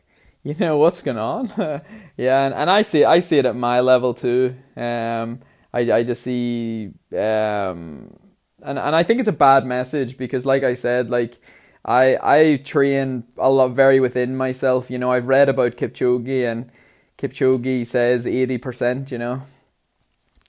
you 0.49 0.55
know, 0.59 0.77
what's 0.77 1.01
going 1.01 1.17
on? 1.17 1.51
yeah, 2.17 2.45
and, 2.45 2.55
and 2.55 2.69
I 2.69 2.81
see 2.81 3.05
I 3.05 3.19
see 3.19 3.37
it 3.37 3.45
at 3.45 3.55
my 3.55 3.81
level 3.81 4.13
too. 4.13 4.55
Um, 4.75 5.39
I 5.73 5.91
I 5.91 6.03
just 6.03 6.23
see 6.23 6.91
um 7.11 8.17
and 8.63 8.79
and 8.79 8.95
I 8.95 9.03
think 9.03 9.19
it's 9.19 9.29
a 9.29 9.33
bad 9.33 9.65
message 9.65 10.17
because, 10.17 10.45
like 10.45 10.63
I 10.63 10.73
said, 10.73 11.09
like 11.09 11.37
I 11.85 12.17
I 12.21 12.61
train 12.63 13.25
a 13.37 13.49
lot 13.49 13.69
very 13.69 13.99
within 13.99 14.35
myself. 14.35 14.89
You 14.89 14.97
know, 14.97 15.11
I've 15.11 15.27
read 15.27 15.49
about 15.49 15.77
Kipchoge 15.77 16.51
and 16.51 16.71
Kipchoge 17.19 17.85
says 17.85 18.25
eighty 18.25 18.57
percent. 18.57 19.11
You 19.11 19.19
know, 19.19 19.33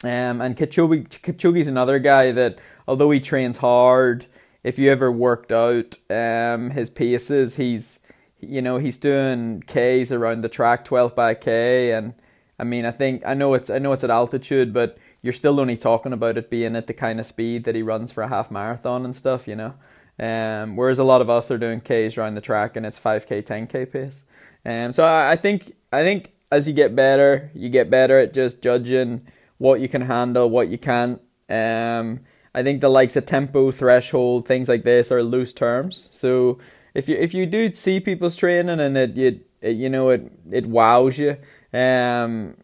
um, 0.03 0.41
and 0.41 0.57
Kipchoge 0.57 1.09
Kipchoge's 1.09 1.69
another 1.69 1.99
guy 1.99 2.33
that 2.33 2.59
although 2.89 3.11
he 3.11 3.21
trains 3.21 3.59
hard, 3.59 4.27
if 4.65 4.79
you 4.79 4.91
ever 4.91 5.13
worked 5.13 5.53
out 5.53 5.99
um 6.09 6.71
his 6.71 6.89
paces, 6.91 7.57
he's 7.57 8.00
you 8.41 8.63
know 8.63 8.79
he's 8.79 8.97
doing 8.97 9.63
k's 9.67 10.13
around 10.13 10.43
the 10.43 10.49
track, 10.49 10.85
twelve 10.85 11.15
by 11.15 11.35
k, 11.35 11.93
and 11.93 12.15
I 12.59 12.65
mean 12.65 12.85
I 12.85 12.91
think 12.91 13.23
I 13.27 13.35
know 13.35 13.55
it's 13.55 13.71
I 13.71 13.79
know 13.79 13.93
it's 13.93 14.05
at 14.05 14.11
altitude, 14.11 14.73
but 14.73 14.99
you're 15.23 15.33
still 15.33 15.61
only 15.61 15.77
talking 15.77 16.13
about 16.13 16.39
it 16.39 16.51
being 16.51 16.77
at 16.77 16.87
the 16.87 16.95
kind 16.95 17.21
of 17.21 17.27
speed 17.27 17.65
that 17.65 17.75
he 17.75 17.83
runs 17.83 18.11
for 18.11 18.23
a 18.23 18.29
half 18.29 18.51
marathon 18.51 19.05
and 19.05 19.15
stuff, 19.15 19.47
you 19.47 19.57
know. 19.57 19.75
Um, 20.19 20.77
whereas 20.77 20.99
a 20.99 21.05
lot 21.05 21.23
of 21.23 21.31
us 21.31 21.51
are 21.51 21.59
doing 21.59 21.81
Ks 21.81 22.19
around 22.19 22.35
the 22.35 22.41
track 22.41 22.77
and 22.77 22.85
it's 22.85 22.99
5K, 22.99 23.43
10K 23.43 23.91
pace. 23.91 24.23
Um, 24.67 24.93
so 24.93 25.05
I, 25.05 25.33
I 25.33 25.37
think 25.37 25.75
I 25.93 26.03
think 26.03 26.33
as 26.53 26.69
you 26.69 26.75
get 26.75 26.95
better, 26.95 27.51
you 27.55 27.69
get 27.69 27.91
better 27.91 28.19
at 28.19 28.35
just 28.35 28.63
judging 28.63 29.23
what 29.59 29.81
you 29.81 29.89
can 29.89 30.03
handle, 30.03 30.51
what 30.51 30.69
you 30.69 30.79
can't. 30.79 31.21
Um, 31.49 32.21
I 32.55 32.63
think 32.63 32.81
the 32.81 32.89
likes 32.89 33.17
of 33.17 33.27
tempo, 33.27 33.71
threshold, 33.71 34.47
things 34.47 34.69
like 34.69 34.83
this 34.83 35.13
are 35.13 35.23
loose 35.23 35.53
terms. 35.53 36.09
So 36.13 36.59
if 36.95 37.09
you 37.09 37.17
if 37.17 37.35
you 37.35 37.47
do 37.47 37.75
see 37.75 38.01
people's 38.01 38.37
training 38.37 38.81
and 38.81 38.97
it, 38.97 39.17
it, 39.17 39.47
it 39.61 39.77
you 39.77 39.89
know 39.89 40.11
it 40.11 40.31
it 40.51 40.67
wows 40.67 41.19
you, 41.19 41.37
um, 41.73 42.57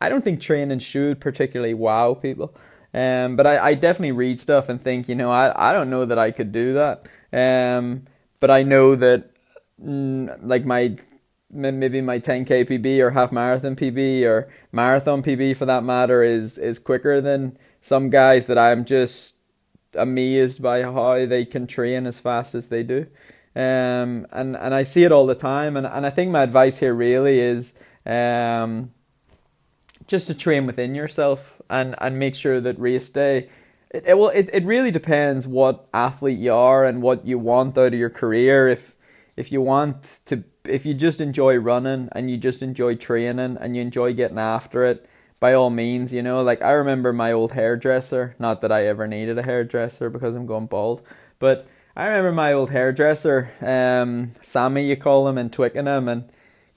I 0.00 0.08
don't 0.08 0.22
think 0.22 0.40
training 0.40 0.80
should 0.80 1.20
particularly 1.20 1.74
wow 1.74 2.14
people. 2.14 2.54
Um, 2.92 3.34
but 3.34 3.46
I, 3.46 3.58
I 3.58 3.74
definitely 3.74 4.12
read 4.12 4.40
stuff 4.40 4.68
and 4.68 4.80
think, 4.80 5.08
you 5.08 5.16
know, 5.16 5.30
I, 5.30 5.70
I 5.70 5.72
don't 5.72 5.90
know 5.90 6.04
that 6.04 6.18
I 6.18 6.30
could 6.30 6.52
do 6.52 6.74
that. 6.74 7.02
Um, 7.32 8.04
but 8.38 8.52
I 8.52 8.62
know 8.62 8.94
that, 8.94 9.30
mm, 9.82 10.38
like 10.42 10.64
my 10.64 10.96
maybe 11.50 12.00
my 12.00 12.18
10k 12.18 12.68
PB 12.68 12.98
or 13.00 13.10
half 13.10 13.32
marathon 13.32 13.76
PB 13.76 14.24
or 14.24 14.48
marathon 14.72 15.22
PB 15.22 15.56
for 15.56 15.66
that 15.66 15.84
matter 15.84 16.22
is 16.22 16.58
is 16.58 16.78
quicker 16.78 17.20
than 17.20 17.56
some 17.80 18.10
guys 18.10 18.46
that 18.46 18.58
I'm 18.58 18.84
just 18.84 19.36
amazed 19.96 20.62
by 20.62 20.82
how 20.82 21.26
they 21.26 21.44
can 21.44 21.66
train 21.66 22.06
as 22.06 22.18
fast 22.18 22.54
as 22.54 22.68
they 22.68 22.82
do. 22.82 23.06
Um, 23.56 24.26
and 24.32 24.56
and 24.56 24.74
I 24.74 24.82
see 24.82 25.04
it 25.04 25.12
all 25.12 25.26
the 25.26 25.34
time. 25.34 25.76
And 25.76 25.86
and 25.86 26.04
I 26.06 26.10
think 26.10 26.30
my 26.30 26.42
advice 26.42 26.78
here 26.78 26.94
really 26.94 27.40
is 27.40 27.72
um 28.06 28.90
just 30.06 30.26
to 30.26 30.34
train 30.34 30.66
within 30.66 30.94
yourself 30.94 31.62
and 31.70 31.94
and 31.98 32.18
make 32.18 32.34
sure 32.34 32.60
that 32.60 32.78
race 32.78 33.08
day 33.08 33.48
it, 33.90 34.04
it 34.06 34.18
well 34.18 34.28
it, 34.28 34.50
it 34.52 34.64
really 34.64 34.90
depends 34.90 35.46
what 35.46 35.88
athlete 35.94 36.38
you 36.38 36.52
are 36.52 36.84
and 36.84 37.00
what 37.00 37.26
you 37.26 37.38
want 37.38 37.78
out 37.78 37.92
of 37.92 37.98
your 37.98 38.10
career 38.10 38.68
if 38.68 38.94
if 39.36 39.50
you 39.50 39.60
want 39.60 40.20
to 40.26 40.44
if 40.64 40.84
you 40.84 40.94
just 40.94 41.20
enjoy 41.20 41.56
running 41.56 42.08
and 42.12 42.30
you 42.30 42.36
just 42.36 42.62
enjoy 42.62 42.94
training 42.94 43.56
and 43.60 43.76
you 43.76 43.82
enjoy 43.82 44.12
getting 44.12 44.38
after 44.38 44.84
it 44.84 45.08
by 45.40 45.52
all 45.52 45.70
means 45.70 46.12
you 46.12 46.22
know 46.22 46.42
like 46.42 46.62
i 46.62 46.70
remember 46.70 47.12
my 47.12 47.32
old 47.32 47.52
hairdresser 47.52 48.34
not 48.38 48.60
that 48.60 48.72
i 48.72 48.86
ever 48.86 49.06
needed 49.06 49.38
a 49.38 49.42
hairdresser 49.42 50.08
because 50.10 50.34
i'm 50.34 50.46
going 50.46 50.66
bald 50.66 51.02
but 51.38 51.66
i 51.96 52.06
remember 52.06 52.32
my 52.32 52.52
old 52.52 52.70
hairdresser 52.70 53.50
um 53.60 54.32
sammy 54.42 54.84
you 54.84 54.96
call 54.96 55.28
him 55.28 55.38
in 55.38 55.50
twickenham 55.50 56.08
and 56.08 56.24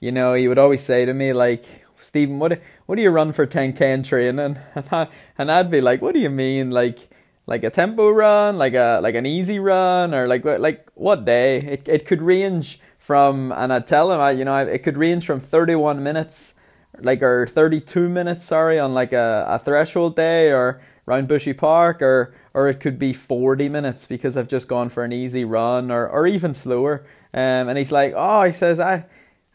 you 0.00 0.12
know 0.12 0.34
he 0.34 0.48
would 0.48 0.58
always 0.58 0.82
say 0.82 1.04
to 1.04 1.14
me 1.14 1.32
like 1.32 1.64
Stephen, 2.00 2.38
what 2.38 2.60
what 2.86 2.96
do 2.96 3.02
you 3.02 3.10
run 3.10 3.32
for 3.32 3.46
10k 3.46 3.80
in 3.80 4.02
training? 4.02 4.58
And 4.74 4.88
I, 4.92 5.08
and 5.36 5.50
I'd 5.50 5.70
be 5.70 5.80
like, 5.80 6.00
what 6.00 6.14
do 6.14 6.20
you 6.20 6.30
mean, 6.30 6.70
like 6.70 7.08
like 7.46 7.64
a 7.64 7.70
tempo 7.70 8.10
run, 8.10 8.58
like 8.58 8.74
a 8.74 9.00
like 9.02 9.14
an 9.14 9.26
easy 9.26 9.58
run, 9.58 10.14
or 10.14 10.28
like 10.28 10.44
like 10.44 10.88
what 10.94 11.24
day? 11.24 11.58
It 11.58 11.88
it 11.88 12.06
could 12.06 12.22
range 12.22 12.80
from, 12.98 13.52
and 13.52 13.72
I'd 13.72 13.86
tell 13.86 14.12
him, 14.12 14.20
I 14.20 14.32
you 14.32 14.44
know, 14.44 14.56
it 14.56 14.82
could 14.82 14.98
range 14.98 15.26
from 15.26 15.40
31 15.40 16.02
minutes, 16.02 16.54
like 17.00 17.22
or 17.22 17.46
32 17.46 18.08
minutes, 18.08 18.44
sorry, 18.44 18.78
on 18.78 18.94
like 18.94 19.12
a, 19.12 19.46
a 19.48 19.58
threshold 19.58 20.16
day, 20.16 20.50
or 20.50 20.80
around 21.06 21.28
Bushy 21.28 21.52
Park, 21.52 22.02
or 22.02 22.34
or 22.54 22.68
it 22.68 22.80
could 22.80 22.98
be 22.98 23.12
40 23.12 23.68
minutes 23.68 24.06
because 24.06 24.36
I've 24.36 24.48
just 24.48 24.68
gone 24.68 24.88
for 24.88 25.04
an 25.04 25.12
easy 25.12 25.44
run, 25.44 25.90
or 25.90 26.08
or 26.08 26.26
even 26.26 26.54
slower. 26.54 27.04
Um, 27.34 27.68
and 27.68 27.76
he's 27.78 27.92
like, 27.92 28.14
oh, 28.16 28.44
he 28.44 28.52
says 28.52 28.80
I 28.80 29.04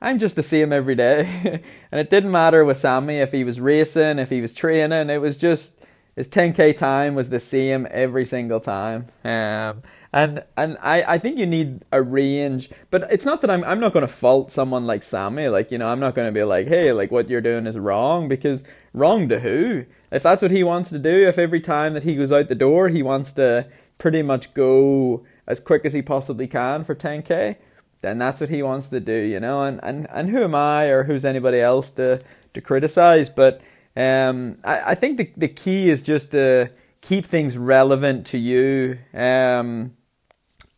I'm 0.04 0.20
just 0.20 0.36
the 0.36 0.44
same 0.44 0.74
every 0.74 0.96
day. 0.96 1.62
and 1.92 2.02
it 2.02 2.10
didn't 2.10 2.32
matter 2.32 2.66
with 2.66 2.78
Sammy 2.78 3.20
if 3.20 3.32
he 3.32 3.46
was 3.46 3.62
racing, 3.62 4.20
if 4.20 4.30
he 4.30 4.42
was 4.42 4.54
training, 4.54 5.10
it 5.10 5.22
was 5.22 5.38
just 5.38 5.78
his 6.16 6.28
10k 6.28 6.76
time 6.78 7.16
was 7.16 7.30
the 7.30 7.40
same 7.40 7.88
every 7.90 8.26
single 8.26 8.60
time. 8.60 9.08
Um, 9.24 9.82
and 10.14 10.44
and 10.56 10.78
I, 10.80 11.16
I 11.16 11.18
think 11.18 11.40
you 11.40 11.48
need 11.48 11.82
a 11.92 12.02
range, 12.02 12.70
but 12.92 13.12
it's 13.12 13.26
not 13.26 13.42
that 13.42 13.50
I'm 13.50 13.64
I'm 13.64 13.80
not 13.80 13.94
going 13.94 14.06
to 14.06 14.14
fault 14.14 14.52
someone 14.52 14.86
like 14.86 15.02
Sammy. 15.02 15.48
Like 15.48 15.72
you 15.72 15.80
know, 15.80 15.88
I'm 15.88 16.00
not 16.00 16.14
going 16.14 16.28
to 16.28 16.32
be 16.32 16.44
like, 16.44 16.68
hey, 16.68 16.92
like 16.92 17.12
what 17.12 17.30
you're 17.30 17.42
doing 17.42 17.66
is 17.66 17.80
wrong 17.80 18.28
because 18.28 18.64
wrong 18.94 19.28
to 19.30 19.40
who? 19.40 19.86
If 20.12 20.22
that's 20.22 20.44
what 20.44 20.52
he 20.52 20.64
wants 20.64 20.92
to 20.92 21.00
do, 21.00 21.28
if 21.28 21.40
every 21.40 21.60
time 21.60 21.94
that 21.96 22.04
he 22.04 22.16
goes 22.16 22.32
out 22.32 22.48
the 22.48 22.56
door 22.56 22.90
he 22.90 23.02
wants 23.02 23.34
to 23.34 23.66
pretty 23.98 24.22
much 24.22 24.54
go 24.54 25.26
as 25.48 25.60
quick 25.60 25.84
as 25.84 25.94
he 25.94 26.04
possibly 26.04 26.48
can 26.48 26.84
for 26.84 26.94
10k, 26.94 27.56
then 28.02 28.20
that's 28.20 28.40
what 28.40 28.52
he 28.52 28.62
wants 28.62 28.90
to 28.90 29.00
do, 29.00 29.18
you 29.18 29.40
know. 29.40 29.64
And 29.64 29.80
and, 29.82 30.08
and 30.12 30.30
who 30.30 30.44
am 30.44 30.54
I 30.54 30.86
or 30.86 31.06
who's 31.06 31.26
anybody 31.26 31.60
else 31.60 31.90
to 31.92 32.22
to 32.54 32.62
criticize? 32.62 33.32
But 33.32 33.62
um, 33.98 34.58
I, 34.64 34.92
I 34.92 34.96
think 34.96 35.18
the 35.18 35.32
the 35.36 35.48
key 35.48 35.90
is 35.90 36.04
just 36.04 36.30
to 36.32 36.70
keep 37.02 37.26
things 37.26 37.58
relevant 37.58 38.28
to 38.28 38.38
you. 38.38 39.00
Um, 39.14 39.94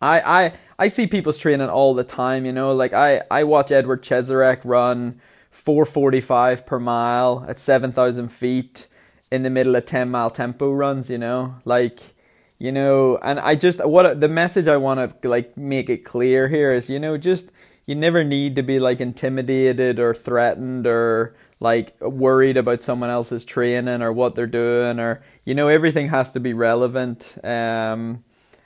I 0.01 0.19
I 0.19 0.53
I 0.77 0.87
see 0.87 1.07
people's 1.07 1.37
training 1.37 1.69
all 1.69 1.93
the 1.93 2.03
time, 2.03 2.45
you 2.45 2.51
know. 2.51 2.73
Like 2.73 2.93
I 2.93 3.21
I 3.31 3.43
watch 3.43 3.71
Edward 3.71 4.03
Cheserek 4.03 4.61
run 4.63 5.19
445 5.51 6.65
per 6.65 6.79
mile 6.79 7.45
at 7.47 7.57
7,000 7.57 8.27
feet 8.29 8.87
in 9.31 9.43
the 9.43 9.49
middle 9.49 9.75
of 9.75 9.85
10 9.85 10.11
mile 10.11 10.29
tempo 10.29 10.71
runs, 10.71 11.09
you 11.09 11.17
know. 11.17 11.55
Like 11.65 12.15
you 12.57 12.71
know 12.71 13.17
and 13.21 13.39
i 13.39 13.55
just 13.55 13.85
what 13.85 14.19
the 14.21 14.27
message 14.27 14.67
i 14.67 14.77
want 14.77 15.21
to 15.21 15.27
like 15.27 15.55
make 15.57 15.89
it 15.89 16.05
clear 16.05 16.47
here 16.47 16.71
is 16.71 16.89
you 16.89 16.99
know 16.99 17.17
just 17.17 17.49
you 17.85 17.93
never 17.93 18.23
need 18.23 18.55
to 18.55 18.63
be 18.63 18.79
like 18.79 18.99
intimidated 18.99 19.99
or 19.99 20.13
threatened 20.13 20.87
or 20.87 21.35
like 21.59 21.99
worried 22.01 22.57
about 22.57 22.81
someone 22.81 23.09
else's 23.09 23.45
training 23.45 24.01
or 24.01 24.11
what 24.11 24.35
they're 24.35 24.47
doing 24.47 24.99
or 24.99 25.21
you 25.43 25.53
know 25.53 25.67
everything 25.67 26.09
has 26.09 26.31
to 26.31 26.39
be 26.39 26.53
relevant 26.53 27.37
um 27.43 28.23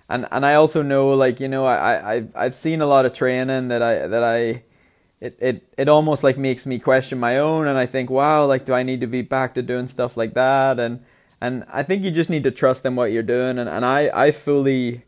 and 0.10 0.28
and 0.32 0.46
i 0.46 0.54
also 0.56 0.82
know 0.82 1.10
like 1.10 1.40
you 1.40 1.48
know 1.48 1.66
i 1.66 2.16
i 2.16 2.28
i've 2.36 2.56
seen 2.56 2.82
a 2.82 2.88
lot 2.88 3.06
of 3.06 3.14
training 3.14 3.68
that 3.68 3.82
i 3.82 4.08
that 4.08 4.24
i 4.24 4.64
it, 5.22 5.36
it 5.42 5.74
it 5.78 5.90
almost 5.90 6.24
like 6.24 6.38
makes 6.38 6.66
me 6.66 6.80
question 6.80 7.20
my 7.20 7.38
own 7.38 7.68
and 7.68 7.78
i 7.78 7.86
think 7.86 8.10
wow 8.10 8.46
like 8.46 8.66
do 8.66 8.74
i 8.74 8.84
need 8.84 9.02
to 9.02 9.08
be 9.08 9.22
back 9.22 9.54
to 9.54 9.62
doing 9.62 9.88
stuff 9.88 10.18
like 10.18 10.34
that 10.34 10.80
and 10.80 11.04
and 11.42 11.64
I 11.72 11.84
think 11.84 12.04
you 12.04 12.12
just 12.12 12.30
need 12.30 12.44
to 12.44 12.52
trust 12.52 12.86
in 12.86 12.96
what 12.96 13.12
you're 13.12 13.24
doing. 13.24 13.60
And, 13.60 13.70
and 13.70 13.86
I, 13.86 14.10
I 14.14 14.32
fully 14.32 15.04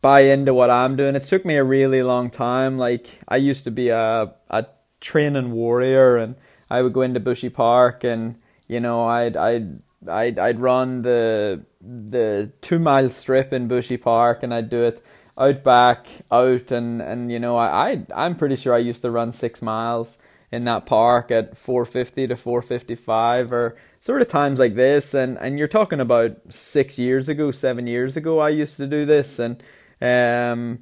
buy 0.00 0.20
into 0.20 0.54
what 0.54 0.70
I'm 0.70 0.96
doing. 0.96 1.16
It 1.16 1.24
took 1.24 1.44
me 1.44 1.56
a 1.56 1.64
really 1.64 2.02
long 2.02 2.30
time. 2.30 2.78
Like 2.78 3.06
I 3.28 3.36
used 3.36 3.64
to 3.64 3.70
be 3.70 3.88
a, 3.88 4.32
a 4.50 4.66
training 5.00 5.52
warrior 5.52 6.16
and 6.16 6.36
I 6.70 6.82
would 6.82 6.92
go 6.92 7.02
into 7.02 7.20
Bushy 7.20 7.48
Park 7.48 8.04
and, 8.04 8.36
you 8.68 8.80
know, 8.80 9.04
I'd, 9.04 9.36
I'd, 9.36 9.80
I'd, 10.08 10.38
I'd 10.38 10.60
run 10.60 11.00
the, 11.00 11.64
the 11.84 12.50
two 12.60 12.78
mile 12.78 13.10
strip 13.10 13.52
in 13.52 13.68
Bushy 13.68 13.96
Park 13.96 14.42
and 14.42 14.54
I'd 14.54 14.70
do 14.70 14.84
it 14.84 15.04
out 15.38 15.62
back, 15.62 16.06
out. 16.30 16.70
And, 16.70 17.02
and, 17.02 17.30
you 17.30 17.38
know, 17.38 17.56
I, 17.56 17.90
I, 17.90 18.06
I'm 18.14 18.36
pretty 18.36 18.56
sure 18.56 18.74
I 18.74 18.78
used 18.78 19.02
to 19.02 19.10
run 19.10 19.32
six 19.32 19.62
miles 19.62 20.18
in 20.52 20.64
that 20.64 20.86
park 20.86 21.30
at 21.30 21.58
450 21.58 22.28
to 22.28 22.36
455 22.36 23.52
or 23.52 23.76
sort 23.98 24.22
of 24.22 24.28
times 24.28 24.60
like 24.60 24.74
this 24.76 25.12
and 25.12 25.36
and 25.38 25.58
you're 25.58 25.66
talking 25.66 25.98
about 25.98 26.36
six 26.48 26.96
years 26.96 27.28
ago 27.28 27.50
seven 27.50 27.88
years 27.88 28.16
ago 28.16 28.38
i 28.38 28.50
used 28.50 28.76
to 28.76 28.86
do 28.86 29.04
this 29.04 29.40
and 29.40 29.60
um 30.00 30.78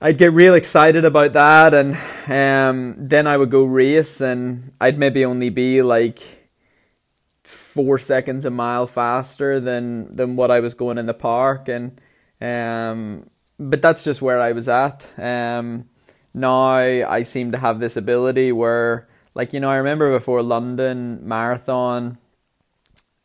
I'd 0.00 0.16
get 0.16 0.30
real 0.30 0.54
excited 0.54 1.04
about 1.04 1.32
that, 1.32 1.74
and 1.74 1.96
um, 2.28 2.94
then 2.98 3.26
I 3.26 3.36
would 3.36 3.50
go 3.50 3.64
race, 3.64 4.20
and 4.20 4.70
I'd 4.80 4.96
maybe 4.96 5.24
only 5.24 5.50
be 5.50 5.82
like 5.82 6.20
four 7.78 7.96
seconds 7.96 8.44
a 8.44 8.50
mile 8.50 8.88
faster 8.88 9.60
than 9.60 10.16
than 10.16 10.34
what 10.34 10.50
I 10.50 10.58
was 10.58 10.74
going 10.74 10.98
in 10.98 11.06
the 11.06 11.14
park, 11.14 11.68
and 11.68 12.00
um, 12.40 13.30
but 13.56 13.80
that's 13.80 14.02
just 14.02 14.20
where 14.20 14.40
I 14.40 14.50
was 14.50 14.68
at. 14.68 15.06
Um, 15.16 15.84
now 16.34 16.62
I 16.64 17.22
seem 17.22 17.52
to 17.52 17.58
have 17.58 17.78
this 17.78 17.96
ability 17.96 18.50
where, 18.50 19.06
like 19.36 19.52
you 19.52 19.60
know, 19.60 19.70
I 19.70 19.76
remember 19.76 20.10
before 20.18 20.42
London 20.42 21.20
Marathon, 21.22 22.18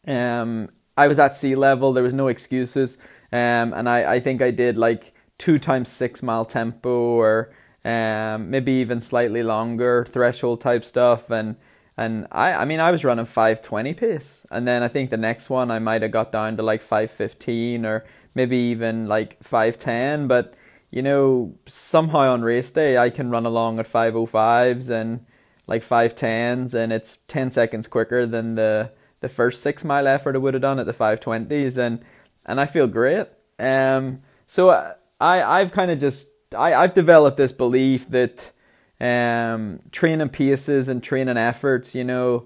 um, 0.07 0.69
I 0.95 1.07
was 1.07 1.17
at 1.17 1.33
sea 1.33 1.55
level. 1.55 1.91
There 1.91 2.03
was 2.03 2.13
no 2.13 2.27
excuses, 2.27 3.00
um, 3.31 3.74
and 3.74 3.89
I 3.89 4.13
I 4.15 4.19
think 4.19 4.43
I 4.43 4.51
did 4.51 4.77
like 4.77 5.15
two 5.39 5.57
times 5.57 5.89
six 5.89 6.22
mile 6.22 6.45
tempo 6.45 6.91
or 6.91 7.51
um, 7.86 8.51
maybe 8.51 8.74
even 8.74 9.01
slightly 9.01 9.41
longer 9.41 10.05
threshold 10.07 10.62
type 10.62 10.86
stuff 10.86 11.31
and 11.31 11.57
and 11.97 12.27
I 12.31 12.53
I 12.53 12.65
mean 12.65 12.79
I 12.79 12.91
was 12.91 13.03
running 13.03 13.25
520 13.25 13.93
pace. 13.93 14.45
And 14.51 14.67
then 14.67 14.83
I 14.83 14.88
think 14.88 15.09
the 15.09 15.17
next 15.17 15.50
one 15.50 15.71
I 15.71 15.79
might 15.79 16.01
have 16.01 16.12
got 16.12 16.31
down 16.31 16.57
to 16.57 16.63
like 16.63 16.81
515 16.81 17.85
or 17.85 18.05
maybe 18.35 18.57
even 18.57 19.07
like 19.07 19.41
510 19.43 20.27
but 20.27 20.55
you 20.89 21.01
know 21.01 21.53
somehow 21.67 22.33
on 22.33 22.41
race 22.41 22.71
day 22.71 22.97
I 22.97 23.09
can 23.09 23.29
run 23.29 23.45
along 23.45 23.79
at 23.79 23.91
505s 23.91 24.89
and 24.89 25.25
like 25.67 25.83
510s 25.83 26.73
and 26.73 26.91
it's 26.91 27.17
10 27.27 27.51
seconds 27.51 27.88
quicker 27.88 28.25
than 28.25 28.55
the 28.55 28.91
the 29.21 29.29
first 29.29 29.62
6 29.62 29.83
mile 29.83 30.07
effort 30.07 30.35
I 30.35 30.39
would 30.39 30.53
have 30.53 30.62
done 30.62 30.79
at 30.79 30.85
the 30.85 30.93
520s 30.93 31.77
and 31.77 32.03
and 32.45 32.59
I 32.59 32.65
feel 32.65 32.88
great. 32.88 33.27
Um 33.59 34.19
so 34.47 34.69
uh, 34.69 34.93
I 35.21 35.43
I've 35.43 35.71
kind 35.71 35.91
of 35.91 36.00
just 36.00 36.29
I 36.55 36.73
I've 36.73 36.93
developed 36.93 37.38
this 37.38 37.51
belief 37.51 38.09
that 38.09 38.51
um 39.01 39.79
training 39.91 40.29
paces 40.29 40.88
and 40.89 41.03
training 41.03 41.38
efforts, 41.38 41.95
you 41.95 42.03
know, 42.03 42.45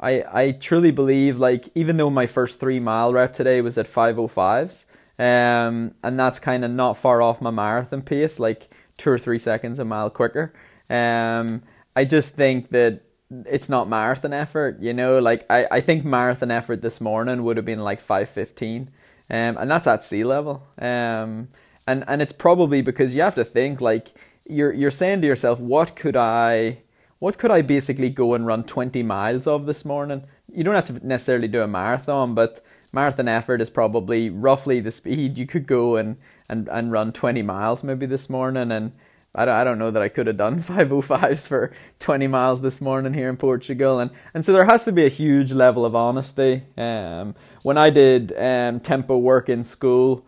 I 0.00 0.24
I 0.32 0.52
truly 0.52 0.90
believe 0.90 1.38
like 1.38 1.68
even 1.74 1.96
though 1.96 2.10
my 2.10 2.26
first 2.26 2.60
3 2.60 2.80
mile 2.80 3.12
rep 3.12 3.32
today 3.32 3.60
was 3.60 3.76
at 3.78 3.86
505s, 3.86 4.84
um 5.18 5.94
and 6.02 6.18
that's 6.18 6.38
kind 6.38 6.64
of 6.64 6.70
not 6.70 6.96
far 6.96 7.20
off 7.22 7.40
my 7.40 7.50
marathon 7.50 8.02
pace, 8.02 8.38
like 8.38 8.68
2 8.98 9.10
or 9.10 9.18
3 9.18 9.38
seconds 9.38 9.78
a 9.78 9.84
mile 9.84 10.10
quicker. 10.10 10.52
Um 10.90 11.62
I 11.96 12.04
just 12.04 12.34
think 12.34 12.70
that 12.70 13.02
it's 13.30 13.68
not 13.68 13.88
marathon 13.88 14.32
effort, 14.32 14.80
you 14.80 14.94
know, 14.94 15.18
like 15.18 15.44
I, 15.50 15.66
I 15.70 15.80
think 15.80 16.04
marathon 16.04 16.50
effort 16.50 16.80
this 16.80 17.00
morning 17.00 17.42
would 17.42 17.56
have 17.56 17.66
been 17.66 17.80
like 17.80 18.00
515. 18.00 18.88
Um, 19.30 19.58
and 19.58 19.70
that's 19.70 19.86
at 19.86 20.04
sea 20.04 20.24
level. 20.24 20.66
Um, 20.80 21.48
and 21.86 22.04
and 22.06 22.22
it's 22.22 22.32
probably 22.32 22.82
because 22.82 23.14
you 23.14 23.22
have 23.22 23.34
to 23.34 23.44
think 23.44 23.80
like 23.80 24.08
you're 24.48 24.72
you're 24.72 24.90
saying 24.90 25.20
to 25.22 25.26
yourself, 25.26 25.58
what 25.58 25.96
could 25.96 26.16
I, 26.16 26.78
what 27.18 27.38
could 27.38 27.50
I 27.50 27.62
basically 27.62 28.10
go 28.10 28.34
and 28.34 28.46
run 28.46 28.64
twenty 28.64 29.02
miles 29.02 29.46
of 29.46 29.66
this 29.66 29.84
morning? 29.84 30.24
You 30.48 30.64
don't 30.64 30.74
have 30.74 30.86
to 30.86 31.06
necessarily 31.06 31.48
do 31.48 31.62
a 31.62 31.68
marathon, 31.68 32.34
but 32.34 32.64
marathon 32.92 33.28
effort 33.28 33.60
is 33.60 33.70
probably 33.70 34.30
roughly 34.30 34.80
the 34.80 34.90
speed 34.90 35.38
you 35.38 35.46
could 35.46 35.66
go 35.66 35.96
and 35.96 36.16
and 36.48 36.68
and 36.68 36.92
run 36.92 37.12
twenty 37.12 37.42
miles 37.42 37.84
maybe 37.84 38.06
this 38.06 38.28
morning 38.30 38.72
and. 38.72 38.92
I 39.36 39.44
don't, 39.44 39.54
I 39.54 39.62
don't 39.62 39.78
know 39.78 39.90
that 39.90 40.02
I 40.02 40.08
could 40.08 40.26
have 40.26 40.38
done 40.38 40.62
505s 40.64 41.46
for 41.46 41.72
20 42.00 42.26
miles 42.26 42.62
this 42.62 42.80
morning 42.80 43.12
here 43.12 43.28
in 43.28 43.36
Portugal. 43.36 44.00
And, 44.00 44.10
and 44.32 44.42
so 44.42 44.54
there 44.54 44.64
has 44.64 44.84
to 44.84 44.90
be 44.90 45.04
a 45.04 45.10
huge 45.10 45.52
level 45.52 45.84
of 45.84 45.94
honesty. 45.94 46.62
Um, 46.78 47.34
when 47.62 47.76
I 47.76 47.90
did 47.90 48.32
um, 48.36 48.80
tempo 48.80 49.18
work 49.18 49.50
in 49.50 49.64
school, 49.64 50.24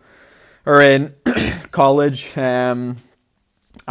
or 0.65 0.81
in 0.81 1.13
college. 1.71 2.37
Um, 2.37 2.97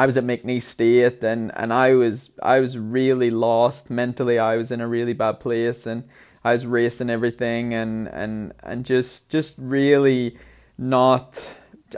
I 0.00 0.06
was 0.06 0.16
at 0.16 0.24
McNeese 0.24 0.62
State, 0.62 1.22
and, 1.22 1.52
and 1.54 1.74
I 1.74 1.92
was 1.92 2.30
I 2.42 2.60
was 2.60 2.78
really 2.78 3.30
lost 3.30 3.90
mentally. 3.90 4.38
I 4.38 4.56
was 4.56 4.70
in 4.70 4.80
a 4.80 4.88
really 4.88 5.12
bad 5.12 5.40
place, 5.40 5.84
and 5.84 6.04
I 6.42 6.52
was 6.52 6.64
racing 6.64 7.10
everything, 7.10 7.74
and 7.74 8.08
and 8.08 8.54
and 8.62 8.86
just 8.86 9.28
just 9.28 9.56
really 9.58 10.38
not. 10.78 11.44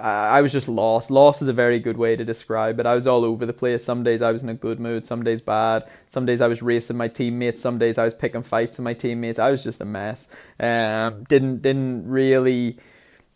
I 0.00 0.40
was 0.40 0.50
just 0.50 0.66
lost. 0.66 1.12
Lost 1.12 1.42
is 1.42 1.48
a 1.48 1.52
very 1.52 1.78
good 1.78 1.96
way 1.96 2.16
to 2.16 2.24
describe 2.24 2.80
it. 2.80 2.86
I 2.86 2.96
was 2.96 3.06
all 3.06 3.24
over 3.24 3.46
the 3.46 3.52
place. 3.52 3.84
Some 3.84 4.02
days 4.02 4.20
I 4.20 4.32
was 4.32 4.42
in 4.42 4.48
a 4.48 4.54
good 4.54 4.80
mood, 4.80 5.06
some 5.06 5.22
days 5.22 5.40
bad. 5.40 5.84
Some 6.08 6.26
days 6.26 6.40
I 6.40 6.48
was 6.48 6.60
racing 6.60 6.96
my 6.96 7.06
teammates. 7.06 7.62
Some 7.62 7.78
days 7.78 7.98
I 7.98 8.04
was 8.04 8.14
picking 8.14 8.42
fights 8.42 8.78
with 8.78 8.84
my 8.84 8.94
teammates. 8.94 9.38
I 9.38 9.52
was 9.52 9.62
just 9.62 9.80
a 9.80 9.84
mess. 9.84 10.26
Um, 10.58 11.22
didn't 11.28 11.62
didn't 11.62 12.08
really 12.08 12.78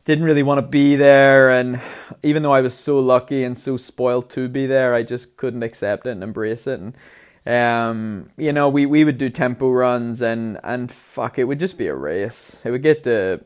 didn't 0.07 0.25
really 0.25 0.45
want 0.45 0.65
to 0.65 0.67
be 0.67 0.95
there 0.95 1.51
and 1.51 1.81
even 2.23 2.43
though 2.43 2.53
I 2.53 2.61
was 2.61 2.75
so 2.75 2.99
lucky 2.99 3.43
and 3.43 3.59
so 3.59 3.77
spoiled 3.77 4.31
to 4.31 4.49
be 4.49 4.65
there 4.65 4.95
I 4.95 5.03
just 5.03 5.37
couldn't 5.37 5.65
accept 5.65 6.07
it 6.07 6.11
and 6.11 6.23
embrace 6.23 6.67
it. 6.67 6.81
And 6.81 6.95
um, 7.47 8.31
you 8.37 8.53
know 8.53 8.69
we, 8.69 8.87
we 8.87 9.05
would 9.05 9.19
do 9.19 9.29
tempo 9.29 9.71
runs 9.71 10.23
and 10.23 10.59
and 10.63 10.91
fuck 10.91 11.39
it 11.39 11.45
would 11.45 11.59
just 11.59 11.77
be 11.77 11.89
a 11.89 11.95
race. 11.95 12.61
It 12.65 12.71
would 12.71 12.85
get 12.85 13.03
to 13.05 13.45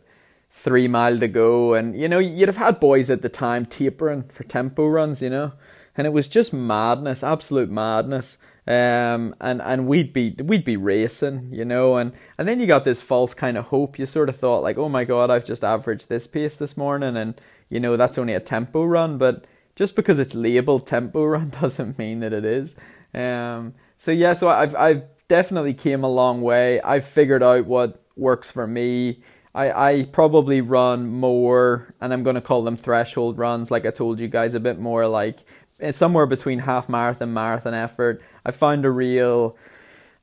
three 0.53 0.87
mile 0.87 1.19
to 1.19 1.29
go 1.29 1.73
and 1.73 1.99
you 1.99 2.09
know 2.09 2.19
you'd 2.19 2.49
have 2.49 2.59
had 2.59 2.79
boys 2.79 3.09
at 3.09 3.23
the 3.23 3.31
time 3.31 3.65
tapering 3.65 4.23
for 4.23 4.45
tempo 4.45 4.87
runs 4.87 5.23
you 5.23 5.31
know? 5.31 5.53
And 5.97 6.07
it 6.07 6.13
was 6.13 6.29
just 6.29 6.53
madness 6.53 7.25
absolute 7.25 7.71
madness 7.71 8.37
um, 8.67 9.35
and 9.41 9.63
and 9.63 9.87
we'd 9.87 10.13
be 10.13 10.35
we'd 10.43 10.65
be 10.65 10.77
racing, 10.77 11.49
you 11.53 11.65
know, 11.65 11.97
and 11.97 12.13
and 12.39 12.47
then 12.47 12.61
you 12.61 12.67
got 12.67 12.85
this 12.85 13.03
false 13.03 13.35
kind 13.35 13.57
of 13.57 13.67
hope. 13.67 13.99
You 13.99 14.07
sort 14.07 14.29
of 14.29 14.37
thought 14.37 14.63
like, 14.63 14.79
oh 14.79 14.89
my 14.89 15.05
god, 15.05 15.31
I've 15.31 15.45
just 15.45 15.65
averaged 15.65 16.09
this 16.09 16.27
pace 16.27 16.57
this 16.57 16.77
morning, 16.77 17.17
and 17.17 17.41
you 17.69 17.81
know 17.81 17.97
that's 17.97 18.19
only 18.19 18.35
a 18.35 18.41
tempo 18.41 18.85
run, 18.85 19.19
but 19.19 19.45
just 19.77 19.97
because 19.97 20.19
it's 20.19 20.35
labeled 20.35 20.87
tempo 20.87 21.25
run 21.27 21.51
doesn't 21.51 21.99
mean 21.99 22.21
that 22.21 22.33
it 22.33 22.45
is. 22.45 22.77
Um, 23.15 23.75
so 23.97 24.13
yeah, 24.13 24.35
so 24.35 24.49
I've 24.49 24.77
I've 24.77 25.05
definitely 25.29 25.75
came 25.75 26.05
a 26.05 26.11
long 26.11 26.43
way. 26.43 26.81
I've 26.83 27.07
figured 27.07 27.43
out 27.43 27.67
what 27.67 28.03
works 28.17 28.51
for 28.51 28.67
me. 28.67 29.23
I, 29.53 29.73
I 29.73 30.03
probably 30.05 30.61
run 30.61 31.09
more, 31.09 31.93
and 32.01 32.13
I'm 32.13 32.23
going 32.23 32.37
to 32.37 32.41
call 32.41 32.63
them 32.63 32.77
threshold 32.77 33.37
runs, 33.37 33.71
like 33.71 33.85
I 33.85 33.91
told 33.91 34.21
you 34.21 34.29
guys, 34.29 34.55
a 34.55 34.61
bit 34.61 34.79
more 34.79 35.09
like 35.09 35.39
it's 35.81 35.99
somewhere 35.99 36.27
between 36.27 36.61
half 36.61 36.89
marathon, 36.89 37.33
marathon 37.33 37.75
effort. 37.75 38.23
I 38.45 38.51
found 38.53 38.85
a 38.85 38.91
real, 38.91 39.57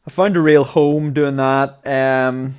I 0.05 0.09
found 0.09 0.37
a 0.37 0.41
real 0.41 0.63
home 0.63 1.13
doing 1.13 1.37
that. 1.37 1.85
Um, 1.85 2.55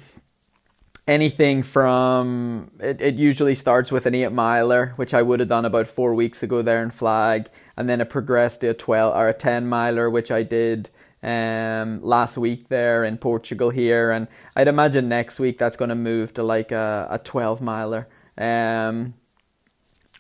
anything 1.09 1.63
from 1.63 2.71
it, 2.79 3.01
it 3.01 3.15
usually 3.15 3.55
starts 3.55 3.91
with 3.91 4.07
an 4.07 4.15
eight 4.15 4.33
miler, 4.33 4.93
which 4.97 5.15
I 5.15 5.23
would 5.23 5.41
have 5.41 5.49
done 5.49 5.65
about 5.65 5.89
four 5.89 6.15
weeks 6.15 6.43
ago 6.43 6.63
there 6.63 6.83
in 6.83 6.91
Flag, 6.91 7.49
and 7.77 7.89
then 7.89 8.01
it 8.01 8.11
progressed 8.11 8.61
to 8.61 8.69
a 8.69 8.75
twelve 8.75 9.17
or 9.17 9.29
a 9.29 9.35
ten 9.35 9.67
miler, 9.67 10.09
which 10.09 10.31
I 10.31 10.43
did 10.43 10.91
um 11.21 12.01
last 12.05 12.39
week 12.39 12.69
there 12.69 13.03
in 13.03 13.19
Portugal 13.19 13.71
here, 13.71 14.13
and 14.13 14.29
I'd 14.55 14.69
imagine 14.69 15.09
next 15.09 15.41
week 15.41 15.59
that's 15.59 15.77
going 15.77 15.89
to 15.89 15.97
move 15.97 16.35
to 16.35 16.43
like 16.45 16.71
a, 16.71 17.09
a 17.11 17.19
twelve 17.19 17.61
miler. 17.61 18.07
Um, 18.37 19.15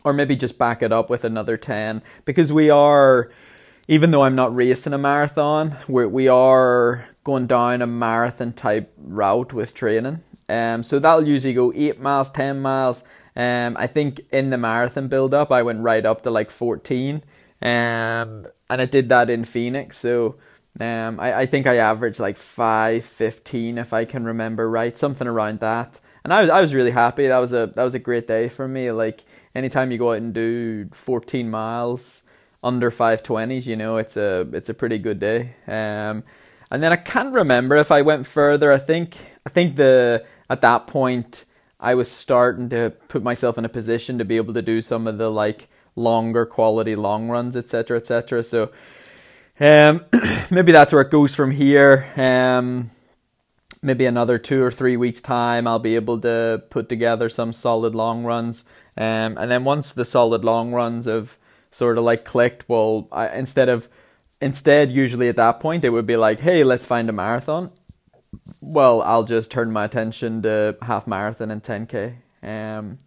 or 0.05 0.13
maybe 0.13 0.37
just 0.37 0.59
back 0.59 0.83
it 0.83 0.93
up 0.93 1.11
with 1.11 1.25
another 1.25 1.57
10 1.57 2.03
because 2.25 2.53
we 2.53 2.71
are 2.71 3.31
even 3.89 4.11
though 4.11 4.23
I'm 4.23 4.35
not 4.35 4.55
racing 4.55 4.93
a 4.93 4.99
marathon, 4.99 5.77
we 5.89 6.07
we 6.07 6.29
are 6.29 7.09
going 7.25 7.47
down 7.47 7.83
a 7.83 7.87
marathon 7.87 8.53
type 8.53 8.93
route 8.99 9.55
with 9.55 9.75
training. 9.75 10.23
Um, 10.49 10.83
so 10.83 10.99
that'll 10.99 11.27
usually 11.27 11.55
go 11.55 11.73
eight 11.75 11.99
miles, 11.99 12.31
ten 12.31 12.61
miles. 12.61 13.03
Um, 13.35 13.77
I 13.79 13.87
think 13.87 14.21
in 14.31 14.51
the 14.51 14.59
marathon 14.59 15.09
build 15.09 15.33
up, 15.33 15.51
I 15.51 15.63
went 15.63 15.81
right 15.81 16.05
up 16.05 16.23
to 16.23 16.31
like 16.31 16.51
fourteen. 16.51 17.23
Um, 17.63 18.47
and 18.71 18.81
I 18.83 18.85
did 18.85 19.09
that 19.09 19.31
in 19.31 19.45
Phoenix. 19.45 19.99
So 19.99 20.37
um, 20.81 21.19
I, 21.19 21.41
I 21.41 21.47
think 21.47 21.67
I 21.67 21.79
averaged 21.79 22.21
like 22.21 22.37
five 22.37 23.07
fifteen 23.07 23.79
if 23.79 23.95
I 23.95 24.05
can 24.05 24.25
remember 24.25 24.69
right, 24.69 24.97
something 24.99 25.27
around 25.27 25.61
that. 25.61 25.99
And 26.25 26.35
I 26.35 26.43
was 26.43 26.51
I 26.51 26.61
was 26.61 26.75
really 26.75 26.91
happy. 26.91 27.29
That 27.29 27.39
was 27.39 27.55
a 27.55 27.73
that 27.75 27.85
was 27.85 27.95
a 27.95 27.99
great 27.99 28.27
day 28.27 28.51
for 28.51 28.69
me. 28.69 28.93
Like 28.93 29.25
anytime 29.55 29.91
you 29.91 29.97
go 29.97 30.13
out 30.13 30.19
and 30.19 30.35
do 30.35 30.89
14 30.93 31.49
miles 31.49 32.23
under 32.63 32.91
520s, 32.91 33.67
you 33.67 33.77
know, 33.77 33.99
it's 33.99 34.17
a 34.17 34.47
it's 34.53 34.69
a 34.69 34.75
pretty 34.75 34.99
good 34.99 35.21
day. 35.21 35.55
Um, 35.67 36.25
and 36.71 36.83
then 36.83 36.93
I 36.93 36.97
can't 36.97 37.35
remember 37.35 37.77
if 37.77 37.91
I 37.91 38.03
went 38.03 38.27
further. 38.27 38.73
I 38.73 38.79
think 38.79 39.17
I 39.47 39.51
think 39.51 39.77
the 39.77 40.25
at 40.51 40.61
that 40.63 40.87
point 40.87 41.45
I 41.81 41.95
was 41.95 42.11
starting 42.11 42.69
to 42.71 42.93
put 43.09 43.23
myself 43.23 43.57
in 43.59 43.65
a 43.65 43.69
position 43.69 44.19
to 44.19 44.25
be 44.25 44.37
able 44.37 44.55
to 44.55 44.63
do 44.63 44.81
some 44.81 45.07
of 45.07 45.19
the 45.19 45.31
like 45.31 45.69
longer 45.95 46.47
quality 46.47 46.97
long 46.97 47.29
runs, 47.29 47.57
etc., 47.57 47.99
etc. 47.99 48.43
So 48.45 48.71
um, 49.61 50.05
maybe 50.51 50.73
that's 50.73 50.93
where 50.93 51.03
it 51.03 51.11
goes 51.11 51.35
from 51.35 51.53
here. 51.53 52.09
Um, 52.17 52.91
maybe 53.83 54.07
another 54.07 54.39
two 54.39 54.63
or 54.63 54.71
three 54.73 54.97
weeks 54.97 55.21
time, 55.21 55.67
I'll 55.67 55.79
be 55.79 55.95
able 55.95 56.21
to 56.21 56.63
put 56.71 56.89
together 56.89 57.29
some 57.29 57.53
solid 57.53 57.95
long 57.95 58.25
runs. 58.25 58.65
Um, 58.97 59.39
and 59.39 59.51
then 59.51 59.65
once 59.65 59.93
the 59.93 60.05
solid 60.05 60.45
long 60.45 60.73
runs 60.73 61.07
have 61.07 61.37
sort 61.71 61.99
of 61.99 62.05
like 62.05 62.25
clicked, 62.25 62.69
well, 62.69 63.09
I, 63.13 63.29
instead 63.29 63.69
of 63.69 63.89
instead 64.41 64.91
usually 64.93 65.29
at 65.29 65.37
that 65.37 65.59
point 65.61 65.85
it 65.85 65.91
would 65.91 66.07
be 66.07 66.17
like, 66.17 66.41
hey, 66.41 66.63
let's 66.65 66.87
find 66.87 67.09
a 67.09 67.13
marathon. 67.13 67.71
Well, 68.61 69.03
I'll 69.03 69.25
just 69.25 69.51
turn 69.51 69.73
my 69.73 69.85
attention 69.85 70.43
to 70.43 70.77
half 70.83 71.07
marathon 71.07 71.51
and 71.51 71.63
10k. 71.63 72.15
Um, 72.43 72.99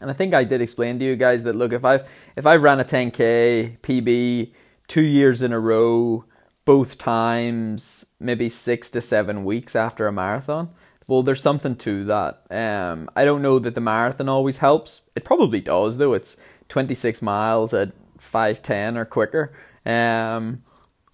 And 0.00 0.10
I 0.10 0.12
think 0.12 0.34
I 0.34 0.44
did 0.44 0.60
explain 0.60 0.98
to 0.98 1.04
you 1.04 1.16
guys 1.16 1.44
that 1.44 1.54
look, 1.56 1.72
if 1.72 1.84
I've 1.84 2.06
if 2.36 2.46
I've 2.46 2.62
ran 2.62 2.80
a 2.80 2.84
10k 2.84 3.78
PB 3.80 4.52
two 4.88 5.02
years 5.02 5.40
in 5.40 5.52
a 5.52 5.60
row, 5.60 6.24
both 6.64 6.98
times 6.98 8.04
maybe 8.20 8.48
six 8.48 8.90
to 8.90 9.00
seven 9.00 9.44
weeks 9.44 9.74
after 9.76 10.06
a 10.06 10.12
marathon, 10.12 10.70
well, 11.08 11.22
there's 11.22 11.42
something 11.42 11.76
to 11.76 12.04
that. 12.04 12.42
Um, 12.50 13.08
I 13.14 13.24
don't 13.24 13.42
know 13.42 13.58
that 13.60 13.74
the 13.74 13.80
marathon 13.80 14.28
always 14.28 14.58
helps. 14.58 15.02
It 15.14 15.24
probably 15.24 15.60
does 15.60 15.96
though. 15.98 16.12
It's 16.14 16.36
26 16.68 17.22
miles 17.22 17.72
at 17.74 17.92
5:10 18.18 18.96
or 18.96 19.04
quicker. 19.04 19.50
Um, 19.86 20.62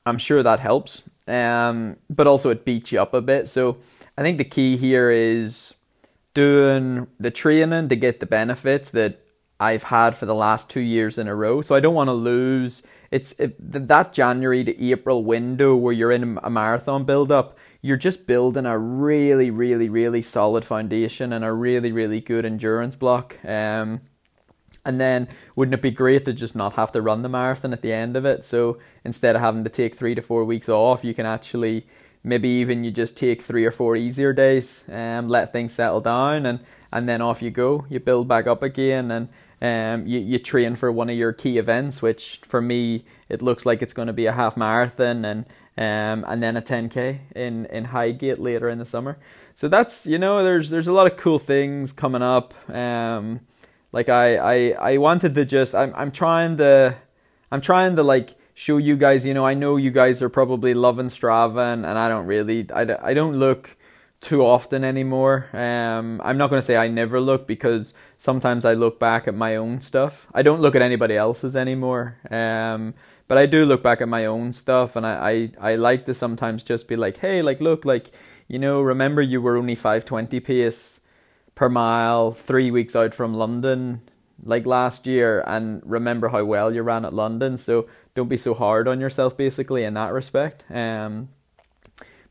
I'm 0.07 0.19
sure 0.19 0.43
that 0.43 0.61
helps. 0.61 1.03
Um, 1.27 1.97
but 2.09 2.27
also 2.27 2.51
it 2.51 2.65
beats 2.65 2.93
you 2.93 3.01
up 3.01 3.15
a 3.15 3.21
bit. 3.21 3.49
So 3.49 3.77
I 4.19 4.23
think 4.23 4.39
the 4.39 4.45
key 4.45 4.77
here 4.77 5.11
is 5.11 5.75
doing 6.35 7.07
the 7.19 7.31
training 7.31 7.89
to 7.89 7.97
get 7.97 8.21
the 8.21 8.27
benefits 8.27 8.91
that 8.91 9.21
I've 9.61 9.85
had 9.85 10.17
for 10.17 10.27
the 10.27 10.35
last 10.35 10.71
two 10.71 10.81
years 10.81 11.19
in 11.19 11.29
a 11.29 11.35
row. 11.35 11.63
So 11.63 11.75
I 11.75 11.81
don't 11.81 11.95
want 11.95 12.09
to 12.09 12.15
lose. 12.15 12.83
It's 13.11 13.33
it, 13.33 13.57
that 13.89 14.13
January 14.13 14.65
to 14.65 14.83
April 14.83 15.23
window 15.23 15.77
where 15.77 15.93
you're 15.93 16.13
in 16.13 16.39
a 16.43 16.51
marathon 16.51 17.05
build 17.05 17.31
up. 17.31 17.59
You're 17.83 17.97
just 17.97 18.27
building 18.27 18.67
a 18.67 18.79
really, 18.79 19.51
really, 19.51 19.89
really 19.89 20.23
solid 20.23 20.65
foundation 20.65 21.33
and 21.33 21.45
a 21.45 21.53
really, 21.53 21.93
really 21.93 22.21
good 22.21 22.45
endurance 22.45 22.97
block. 22.97 23.37
Um, 23.45 24.01
and 24.85 25.01
then 25.01 25.29
wouldn't 25.57 25.75
it 25.75 25.83
be 25.83 25.91
great 25.91 26.25
to 26.25 26.33
just 26.33 26.57
not 26.57 26.75
have 26.75 26.93
to 26.93 27.03
run 27.03 27.23
the 27.23 27.29
marathon 27.29 27.73
at 27.73 27.83
the 27.83 27.93
end 27.93 28.17
of 28.17 28.25
it? 28.25 28.45
So 28.45 28.79
instead 29.05 29.37
of 29.37 29.43
having 29.43 29.65
to 29.65 29.71
take 29.71 29.95
three 29.95 30.15
to 30.15 30.23
four 30.23 30.45
weeks 30.45 30.69
off, 30.69 31.05
you 31.05 31.15
can 31.15 31.27
actually 31.27 31.85
maybe 32.23 32.49
even 32.49 32.85
you 32.85 32.91
just 32.91 33.17
take 33.17 33.43
three 33.43 33.65
or 33.65 33.71
four 33.71 33.97
easier 33.97 34.33
days 34.33 34.85
and 34.89 35.27
um, 35.27 35.29
let 35.29 35.53
things 35.53 35.73
settle 35.73 36.01
down 36.01 36.45
and, 36.45 36.61
and 36.93 37.09
then 37.09 37.23
off 37.23 37.43
you 37.43 37.51
go. 37.51 37.87
You 37.89 38.01
build 38.01 38.29
back 38.29 38.47
up 38.47 38.63
again 38.63 39.11
and 39.11 39.29
um, 39.63 40.07
you, 40.07 40.19
you 40.19 40.39
train 40.39 40.77
for 40.77 40.91
one 40.91 41.11
of 41.11 41.17
your 41.17 41.33
key 41.33 41.59
events, 41.59 42.01
which 42.01 42.41
for 42.47 42.61
me 42.61 43.05
it 43.29 43.43
looks 43.43 43.67
like 43.67 43.83
it's 43.83 43.93
going 43.93 44.09
to 44.09 44.13
be 44.13 44.27
a 44.27 44.33
half 44.33 44.57
marathon 44.57 45.25
and 45.25 45.47
um, 45.79 46.27
and 46.29 46.43
then 46.43 46.57
a 46.57 46.63
10k 46.63 47.21
in 47.35 47.67
in 47.67 47.87
Highgate 47.87 48.39
later 48.39 48.69
in 48.69 48.79
the 48.79 48.85
summer. 48.85 49.17
So 49.55 49.69
that's 49.69 50.07
you 50.07 50.19
know 50.19 50.43
there's 50.43 50.71
there's 50.71 50.89
a 50.89 50.93
lot 50.93 51.11
of 51.11 51.17
cool 51.17 51.39
things 51.39 51.93
coming 51.93 52.23
up. 52.23 52.55
Um, 52.71 53.41
like 53.93 54.09
I, 54.09 54.37
I 54.37 54.93
I 54.93 54.97
wanted 54.99 55.35
to 55.35 55.45
just 55.45 55.75
I'm 55.75 55.93
I'm 55.95 56.11
trying 56.11 56.57
to 56.59 56.97
I'm 57.51 57.61
trying 57.61 57.97
to 57.97 58.03
like 58.03 58.37
show 58.55 58.77
you 58.77 58.97
guys. 58.97 59.27
You 59.27 59.35
know 59.35 59.47
I 59.47 59.55
know 59.55 59.77
you 59.77 59.91
guys 59.91 60.23
are 60.23 60.29
probably 60.29 60.75
loving 60.75 61.07
Strava 61.07 61.73
and, 61.73 61.85
and 61.85 61.99
I 61.99 62.09
don't 62.09 62.27
really 62.27 62.67
I, 62.73 63.11
I 63.11 63.15
don't 63.15 63.37
look 63.37 63.77
too 64.21 64.45
often 64.45 64.85
anymore. 64.85 65.49
Um, 65.53 66.21
I'm 66.23 66.37
not 66.37 66.51
going 66.51 66.61
to 66.61 66.65
say 66.65 66.77
I 66.77 66.89
never 66.89 67.21
look 67.21 67.47
because 67.47 67.95
sometimes 68.19 68.65
I 68.65 68.75
look 68.75 69.01
back 69.01 69.27
at 69.27 69.35
my 69.35 69.57
own 69.57 69.81
stuff. 69.81 70.27
I 70.35 70.43
don't 70.43 70.61
look 70.61 70.75
at 70.75 70.83
anybody 70.83 71.17
else's 71.17 71.57
anymore. 71.57 72.19
Um, 72.31 72.95
but 73.29 73.39
I 73.39 73.47
do 73.47 73.65
look 73.65 73.83
back 73.83 74.03
at 74.03 74.09
my 74.09 74.27
own 74.27 74.53
stuff 74.53 74.95
and 74.95 75.07
I, 75.07 75.51
I, 75.61 75.73
I 75.73 75.75
like 75.77 76.05
to 76.05 76.15
sometimes 76.15 76.63
just 76.63 76.87
be 76.87 76.97
like, 76.97 77.19
hey, 77.19 77.41
like, 77.41 77.61
look, 77.61 77.85
like, 77.87 78.11
you 78.47 78.59
know, 78.59 78.83
remember 78.83 79.23
you 79.23 79.41
were 79.41 79.57
only 79.57 79.75
520 79.75 80.39
pace 80.41 81.01
per 81.61 81.69
mile 81.69 82.33
three 82.33 82.71
weeks 82.71 82.97
out 82.97 83.13
from 83.13 83.35
London 83.35 84.01
like 84.43 84.65
last 84.65 85.07
year 85.07 85.45
and 85.47 85.83
remember 85.85 86.31
how 86.31 86.43
well 86.43 86.73
you 86.73 86.81
ran 86.81 87.05
at 87.05 87.13
London. 87.13 87.59
So 87.59 87.87
don't 88.15 88.31
be 88.31 88.39
so 88.39 88.55
hard 88.55 88.89
on 88.89 88.99
yourself 88.99 89.37
basically 89.37 89.85
in 89.85 89.93
that 89.93 90.15
respect. 90.15 90.65
Um, 90.71 91.29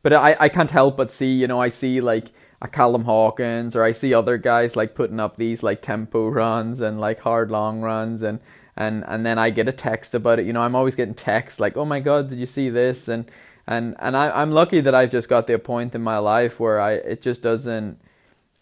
but 0.02 0.12
I, 0.12 0.36
I 0.40 0.48
can't 0.48 0.72
help 0.72 0.96
but 0.96 1.12
see, 1.12 1.32
you 1.32 1.46
know, 1.46 1.60
I 1.60 1.68
see 1.68 2.00
like 2.00 2.32
a 2.60 2.66
Callum 2.66 3.04
Hawkins 3.04 3.76
or 3.76 3.84
I 3.84 3.92
see 3.92 4.12
other 4.12 4.36
guys 4.36 4.74
like 4.74 4.96
putting 4.96 5.20
up 5.20 5.36
these 5.36 5.62
like 5.62 5.80
tempo 5.80 6.26
runs 6.26 6.80
and 6.80 6.98
like 6.98 7.20
hard 7.20 7.52
long 7.52 7.82
runs 7.82 8.22
and 8.22 8.40
and 8.76 9.04
and 9.06 9.24
then 9.24 9.38
I 9.38 9.50
get 9.50 9.68
a 9.68 9.72
text 9.72 10.12
about 10.12 10.40
it. 10.40 10.46
You 10.46 10.52
know, 10.52 10.62
I'm 10.62 10.74
always 10.74 10.96
getting 10.96 11.14
texts 11.14 11.60
like, 11.60 11.76
"Oh 11.76 11.84
my 11.84 12.00
God, 12.00 12.30
did 12.30 12.40
you 12.40 12.46
see 12.46 12.68
this?" 12.68 13.06
and 13.06 13.30
and 13.68 13.94
and 14.00 14.16
I, 14.16 14.30
I'm 14.30 14.50
lucky 14.50 14.80
that 14.80 14.94
I've 14.94 15.10
just 15.12 15.28
got 15.28 15.46
to 15.46 15.54
a 15.54 15.58
point 15.60 15.94
in 15.94 16.02
my 16.02 16.18
life 16.18 16.58
where 16.58 16.80
I 16.80 16.94
it 16.94 17.22
just 17.22 17.42
doesn't 17.42 18.00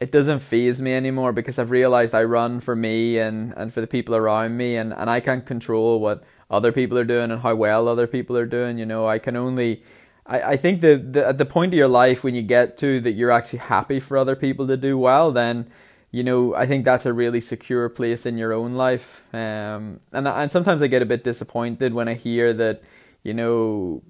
it 0.01 0.13
doesn't 0.13 0.41
faze 0.41 0.81
me 0.81 0.95
anymore 0.95 1.33
because 1.33 1.59
I've 1.59 1.71
realized 1.71 2.15
I 2.15 2.23
run 2.23 2.61
for 2.61 2.77
me 2.77 3.19
and 3.19 3.53
and 3.57 3.73
for 3.73 3.81
the 3.81 3.87
people 3.87 4.15
around 4.15 4.57
me 4.57 4.77
and 4.77 4.93
and 4.93 5.11
I 5.11 5.21
can't 5.21 5.45
control 5.45 6.01
what 6.01 6.23
other 6.51 6.73
people 6.73 6.97
are 6.99 7.05
doing 7.05 7.31
and 7.31 7.43
how 7.43 7.55
well 7.55 7.89
other 7.89 8.07
people 8.07 8.37
are 8.37 8.47
doing. 8.47 8.79
You 8.79 8.87
know, 8.87 9.09
I 9.09 9.19
can 9.19 9.37
only 9.37 9.83
I, 10.27 10.41
I 10.53 10.57
think 10.57 10.83
that 10.83 11.13
the, 11.15 11.27
at 11.27 11.39
the 11.39 11.45
point 11.45 11.75
of 11.75 11.79
your 11.79 11.89
life 11.89 12.23
when 12.23 12.35
you 12.35 12.43
get 12.43 12.77
to 12.79 13.01
that 13.01 13.13
you're 13.13 13.33
actually 13.33 13.61
happy 13.61 13.99
for 13.99 14.17
other 14.17 14.37
people 14.37 14.67
to 14.69 14.77
do 14.77 14.97
well, 14.97 15.33
then 15.33 15.67
you 16.13 16.23
know 16.23 16.55
I 16.55 16.67
think 16.67 16.85
that's 16.85 17.07
a 17.07 17.13
really 17.13 17.41
secure 17.41 17.89
place 17.89 18.25
in 18.25 18.39
your 18.39 18.53
own 18.53 18.75
life. 18.75 19.23
Um, 19.35 20.01
and 20.13 20.29
and 20.29 20.53
sometimes 20.53 20.81
I 20.81 20.87
get 20.87 21.03
a 21.03 21.07
bit 21.07 21.25
disappointed 21.25 21.93
when 21.93 22.07
I 22.09 22.15
hear 22.15 22.53
that 22.53 22.83
you 23.25 23.35
know 23.35 24.03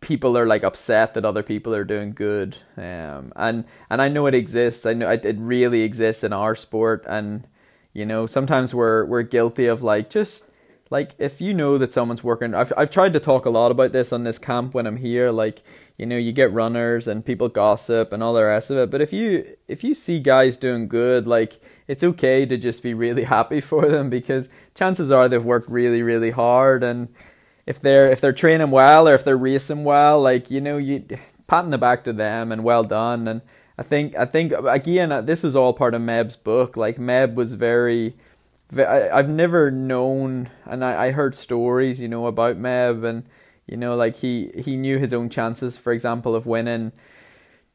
people 0.00 0.36
are 0.36 0.46
like 0.46 0.62
upset 0.62 1.14
that 1.14 1.24
other 1.24 1.42
people 1.42 1.74
are 1.74 1.84
doing 1.84 2.12
good. 2.12 2.56
Um, 2.76 3.32
and 3.36 3.64
and 3.90 4.00
I 4.02 4.08
know 4.08 4.26
it 4.26 4.34
exists. 4.34 4.86
I 4.86 4.94
know 4.94 5.10
it, 5.10 5.24
it 5.24 5.36
really 5.38 5.82
exists 5.82 6.24
in 6.24 6.32
our 6.32 6.54
sport, 6.54 7.04
and 7.08 7.46
you 7.92 8.06
know 8.06 8.26
sometimes 8.26 8.74
we're 8.74 9.04
we're 9.04 9.22
guilty 9.22 9.66
of 9.66 9.82
like 9.82 10.10
just 10.10 10.44
like 10.90 11.14
if 11.18 11.40
you 11.40 11.52
know 11.52 11.78
that 11.78 11.92
someone's 11.92 12.24
working 12.24 12.54
I've 12.54 12.72
I've 12.76 12.90
tried 12.90 13.12
to 13.12 13.20
talk 13.20 13.44
a 13.44 13.50
lot 13.50 13.70
about 13.70 13.92
this 13.92 14.12
on 14.12 14.24
this 14.24 14.38
camp 14.38 14.74
when 14.74 14.86
I'm 14.86 14.96
here 14.96 15.30
like 15.30 15.62
you 15.96 16.06
know 16.06 16.16
you 16.16 16.32
get 16.32 16.52
runners 16.52 17.06
and 17.06 17.24
people 17.24 17.48
gossip 17.48 18.12
and 18.12 18.22
all 18.22 18.34
the 18.34 18.44
rest 18.44 18.70
of 18.70 18.78
it 18.78 18.90
but 18.90 19.00
if 19.00 19.12
you 19.12 19.56
if 19.66 19.84
you 19.84 19.94
see 19.94 20.18
guys 20.20 20.56
doing 20.56 20.88
good 20.88 21.26
like 21.26 21.60
it's 21.86 22.04
okay 22.04 22.46
to 22.46 22.56
just 22.56 22.82
be 22.82 22.94
really 22.94 23.24
happy 23.36 23.60
for 23.60 23.88
them 23.88 24.08
because 24.08 24.48
chances 24.74 25.10
are 25.10 25.28
they've 25.28 25.44
worked 25.44 25.68
really 25.68 26.02
really 26.02 26.30
hard 26.30 26.82
and 26.82 27.08
if 27.68 27.78
they're 27.80 28.08
if 28.08 28.20
they're 28.20 28.32
training 28.32 28.70
well 28.70 29.06
or 29.06 29.14
if 29.14 29.24
they're 29.24 29.36
racing 29.36 29.84
well 29.84 30.20
like 30.22 30.50
you 30.50 30.60
know 30.60 30.78
you 30.78 31.04
patting 31.46 31.70
the 31.70 31.78
back 31.78 32.04
to 32.04 32.12
them 32.12 32.50
and 32.50 32.64
well 32.64 32.82
done. 32.82 33.28
And 33.28 33.42
I 33.76 33.82
think 33.82 34.16
I 34.16 34.24
think 34.24 34.52
again 34.52 35.12
uh, 35.12 35.20
this 35.20 35.44
is 35.44 35.54
all 35.54 35.74
part 35.74 35.94
of 35.94 36.00
Meb's 36.02 36.36
book. 36.36 36.76
Like 36.76 36.96
Meb 36.96 37.34
was 37.34 37.52
very 37.52 38.14
I've 38.76 39.30
never 39.30 39.70
known, 39.70 40.50
and 40.66 40.84
I, 40.84 41.06
I 41.06 41.10
heard 41.12 41.34
stories, 41.34 42.02
you 42.02 42.08
know, 42.08 42.26
about 42.26 42.58
Meb, 42.58 43.02
and 43.02 43.24
you 43.66 43.78
know, 43.78 43.96
like 43.96 44.16
he 44.16 44.50
he 44.56 44.76
knew 44.76 44.98
his 44.98 45.12
own 45.12 45.30
chances, 45.30 45.78
for 45.78 45.92
example, 45.92 46.34
of 46.34 46.46
winning 46.46 46.92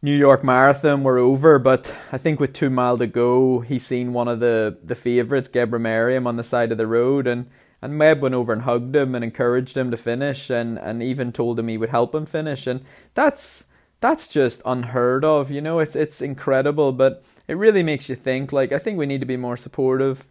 New 0.03 0.15
York 0.15 0.43
Marathon 0.43 1.01
were 1.01 1.17
over, 1.17 1.57
but 1.57 1.91
I 2.11 2.17
think 2.17 2.39
with 2.39 2.51
two 2.51 2.69
mile 2.69 2.97
to 2.97 3.07
go, 3.07 3.61
he 3.61 3.79
seen 3.79 4.13
one 4.13 4.27
of 4.27 4.39
the 4.39 4.77
the 4.83 4.95
favourites, 4.95 5.47
Gebremariam, 5.49 6.27
on 6.27 6.35
the 6.35 6.43
side 6.43 6.71
of 6.71 6.77
the 6.77 6.85
road, 6.85 7.25
and 7.25 7.49
and 7.83 7.99
Meb 7.99 8.21
went 8.21 8.33
over 8.33 8.53
and 8.53 8.61
hugged 8.61 8.95
him 8.95 9.13
and 9.13 9.23
encouraged 9.25 9.75
him 9.75 9.91
to 9.91 9.97
finish, 9.97 10.49
and 10.49 10.79
and 10.79 11.03
even 11.03 11.33
told 11.33 11.59
him 11.59 11.67
he 11.67 11.77
would 11.77 11.89
help 11.89 12.15
him 12.15 12.25
finish, 12.25 12.65
and 12.65 12.81
that's 13.13 13.65
that's 13.99 14.29
just 14.29 14.61
unheard 14.65 15.25
of, 15.25 15.51
you 15.51 15.59
know. 15.61 15.79
It's 15.79 15.95
it's 15.95 16.21
incredible, 16.21 16.93
but 16.93 17.21
it 17.47 17.55
really 17.55 17.83
makes 17.83 18.07
you 18.07 18.15
think. 18.15 18.53
Like 18.53 18.71
I 18.71 18.79
think 18.79 18.97
we 18.97 19.05
need 19.05 19.19
to 19.19 19.25
be 19.25 19.35
more 19.35 19.57
supportive 19.57 20.23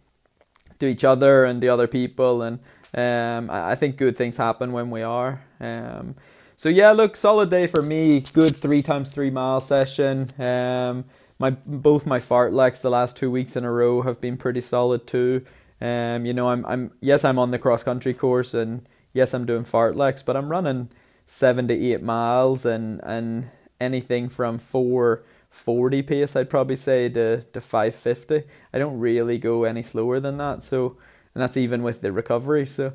to 0.79 0.87
each 0.87 1.03
other 1.03 1.45
and 1.45 1.61
the 1.61 1.69
other 1.69 1.85
people, 1.87 2.41
and 2.41 2.59
um, 2.95 3.51
I 3.53 3.75
think 3.75 3.97
good 3.97 4.17
things 4.17 4.37
happen 4.37 4.71
when 4.71 4.89
we 4.89 5.03
are. 5.03 5.43
Um, 5.59 6.15
so 6.57 6.69
yeah, 6.69 6.91
look, 6.91 7.15
solid 7.15 7.51
day 7.51 7.67
for 7.67 7.83
me. 7.83 8.19
Good 8.33 8.55
three 8.55 8.81
times 8.81 9.13
three 9.13 9.29
mile 9.29 9.61
session. 9.61 10.27
Um, 10.41 11.05
my 11.37 11.51
both 11.51 12.07
my 12.07 12.19
fartleks 12.19 12.81
the 12.81 12.89
last 12.89 13.15
two 13.15 13.29
weeks 13.29 13.55
in 13.55 13.63
a 13.63 13.71
row 13.71 14.01
have 14.01 14.19
been 14.19 14.37
pretty 14.37 14.61
solid 14.61 15.05
too. 15.05 15.45
Um, 15.81 16.25
you 16.25 16.33
know, 16.33 16.49
I'm 16.49 16.65
I'm 16.65 16.91
yes, 17.01 17.23
I'm 17.25 17.39
on 17.39 17.51
the 17.51 17.59
cross 17.59 17.83
country 17.83 18.13
course, 18.13 18.53
and 18.53 18.87
yes, 19.13 19.33
I'm 19.33 19.45
doing 19.45 19.65
fartleks, 19.65 20.23
but 20.23 20.35
I'm 20.35 20.49
running 20.49 20.89
seven 21.27 21.67
to 21.67 21.73
eight 21.73 22.01
miles, 22.01 22.65
and 22.65 23.01
and 23.03 23.49
anything 23.79 24.29
from 24.29 24.57
four 24.57 25.23
40 25.53 26.01
pace 26.01 26.35
I'd 26.35 26.49
probably 26.49 26.75
say 26.75 27.09
to, 27.09 27.41
to 27.41 27.61
550 27.61 28.43
I 28.73 28.79
don't 28.79 28.99
really 28.99 29.37
go 29.37 29.65
any 29.65 29.83
slower 29.83 30.19
than 30.19 30.37
that 30.37 30.63
so 30.63 30.97
and 31.35 31.43
that's 31.43 31.57
even 31.57 31.83
with 31.83 32.01
the 32.01 32.11
recovery 32.11 32.65
so 32.65 32.93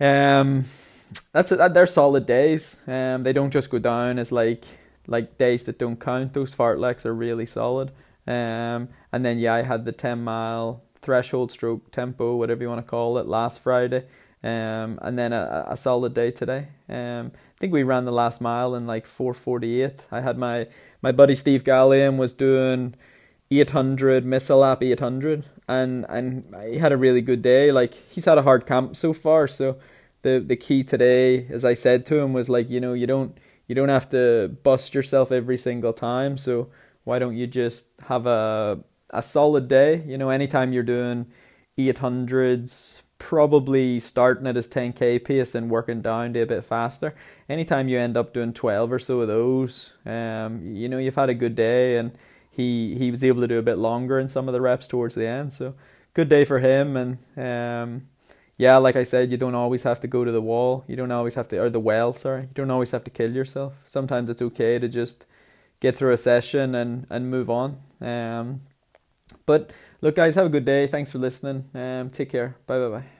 um 0.00 0.64
that's 1.32 1.52
it 1.52 1.74
they're 1.74 1.86
solid 1.86 2.26
days. 2.26 2.78
Um 2.88 3.22
they 3.22 3.32
don't 3.32 3.52
just 3.52 3.70
go 3.70 3.78
down 3.78 4.18
as 4.18 4.32
like 4.32 4.64
like 5.06 5.38
days 5.38 5.64
that 5.64 5.78
don't 5.78 6.00
count. 6.00 6.34
Those 6.34 6.54
fartleks 6.54 7.04
are 7.04 7.14
really 7.14 7.46
solid. 7.46 7.92
Um 8.26 8.88
and 9.12 9.24
then 9.24 9.38
yeah 9.38 9.54
I 9.54 9.62
had 9.62 9.84
the 9.84 9.92
10 9.92 10.24
mile 10.24 10.82
threshold 11.02 11.50
stroke 11.50 11.90
tempo 11.90 12.36
whatever 12.36 12.62
you 12.62 12.68
want 12.68 12.84
to 12.84 12.90
call 12.90 13.18
it 13.18 13.26
last 13.26 13.60
Friday. 13.60 14.04
Um 14.42 14.98
and 15.02 15.18
then 15.18 15.32
a, 15.32 15.66
a 15.68 15.76
solid 15.76 16.14
day 16.14 16.30
today. 16.30 16.68
Um 16.88 17.32
I 17.34 17.58
think 17.60 17.72
we 17.72 17.82
ran 17.82 18.04
the 18.04 18.12
last 18.12 18.40
mile 18.40 18.74
in 18.74 18.86
like 18.86 19.06
448 19.06 20.04
I 20.10 20.20
had 20.20 20.38
my 20.38 20.66
my 21.02 21.12
buddy 21.12 21.34
Steve 21.34 21.64
Gallion 21.64 22.16
was 22.16 22.32
doing 22.32 22.94
800 23.50 24.24
missile 24.24 24.58
lap 24.58 24.82
800 24.82 25.44
and 25.68 26.06
and 26.08 26.54
he 26.70 26.78
had 26.78 26.92
a 26.92 26.96
really 26.96 27.20
good 27.20 27.42
day. 27.42 27.72
Like 27.72 27.94
he's 27.94 28.24
had 28.24 28.38
a 28.38 28.42
hard 28.42 28.66
camp 28.66 28.96
so 28.96 29.12
far 29.12 29.48
so 29.48 29.76
the 30.22 30.42
the 30.46 30.56
key 30.56 30.82
today 30.84 31.46
as 31.48 31.64
I 31.64 31.74
said 31.74 32.06
to 32.06 32.18
him 32.18 32.32
was 32.32 32.48
like 32.48 32.68
you 32.68 32.80
know 32.80 32.92
you 32.92 33.06
don't 33.06 33.36
you 33.66 33.74
don't 33.74 33.88
have 33.88 34.10
to 34.10 34.56
bust 34.62 34.94
yourself 34.94 35.32
every 35.32 35.56
single 35.56 35.92
time 35.92 36.36
so 36.36 36.68
why 37.04 37.18
don't 37.18 37.36
you 37.36 37.46
just 37.46 37.86
have 38.08 38.26
a 38.26 38.80
a 39.10 39.22
solid 39.22 39.68
day. 39.68 40.02
You 40.06 40.18
know, 40.18 40.30
anytime 40.30 40.72
you're 40.72 40.82
doing 40.82 41.26
800s, 41.78 43.02
probably 43.20 44.00
starting 44.00 44.46
at 44.46 44.56
his 44.56 44.66
10k 44.66 45.22
pace 45.24 45.54
and 45.54 45.70
working 45.70 46.00
down 46.02 46.32
to 46.32 46.40
a 46.40 46.46
bit 46.46 46.64
faster. 46.64 47.14
Anytime 47.48 47.86
you 47.86 47.98
end 47.98 48.16
up 48.16 48.32
doing 48.32 48.52
12 48.52 48.90
or 48.90 48.98
so 48.98 49.20
of 49.20 49.28
those, 49.28 49.92
um, 50.06 50.74
you 50.74 50.88
know, 50.88 50.98
you've 50.98 51.14
had 51.14 51.28
a 51.28 51.34
good 51.34 51.54
day 51.54 51.98
and 51.98 52.12
he, 52.50 52.96
he 52.96 53.10
was 53.10 53.22
able 53.22 53.40
to 53.42 53.46
do 53.48 53.58
a 53.58 53.62
bit 53.62 53.78
longer 53.78 54.18
in 54.18 54.28
some 54.28 54.48
of 54.48 54.54
the 54.54 54.60
reps 54.60 54.88
towards 54.88 55.14
the 55.14 55.26
end. 55.26 55.52
So 55.52 55.74
good 56.14 56.28
day 56.28 56.44
for 56.44 56.58
him. 56.58 56.96
And, 56.96 57.18
um, 57.36 58.08
yeah, 58.56 58.78
like 58.78 58.96
I 58.96 59.04
said, 59.04 59.30
you 59.30 59.36
don't 59.36 59.54
always 59.54 59.82
have 59.84 60.00
to 60.00 60.06
go 60.06 60.24
to 60.24 60.32
the 60.32 60.42
wall. 60.42 60.84
You 60.88 60.96
don't 60.96 61.12
always 61.12 61.34
have 61.34 61.48
to, 61.48 61.58
or 61.58 61.70
the 61.70 61.78
well, 61.78 62.14
sorry. 62.14 62.42
You 62.42 62.54
don't 62.54 62.70
always 62.70 62.90
have 62.90 63.04
to 63.04 63.10
kill 63.10 63.30
yourself. 63.30 63.74
Sometimes 63.86 64.30
it's 64.30 64.42
okay 64.42 64.78
to 64.78 64.88
just 64.88 65.24
get 65.80 65.94
through 65.94 66.12
a 66.12 66.16
session 66.16 66.74
and, 66.74 67.06
and 67.10 67.30
move 67.30 67.50
on. 67.50 67.78
Um, 68.00 68.62
but 69.46 69.72
look, 70.00 70.16
guys, 70.16 70.34
have 70.34 70.46
a 70.46 70.50
good 70.50 70.64
day. 70.64 70.86
Thanks 70.86 71.12
for 71.12 71.18
listening. 71.18 71.68
Um, 71.74 72.10
take 72.10 72.30
care. 72.30 72.56
Bye 72.66 72.78
bye 72.78 72.88
bye. 72.88 73.19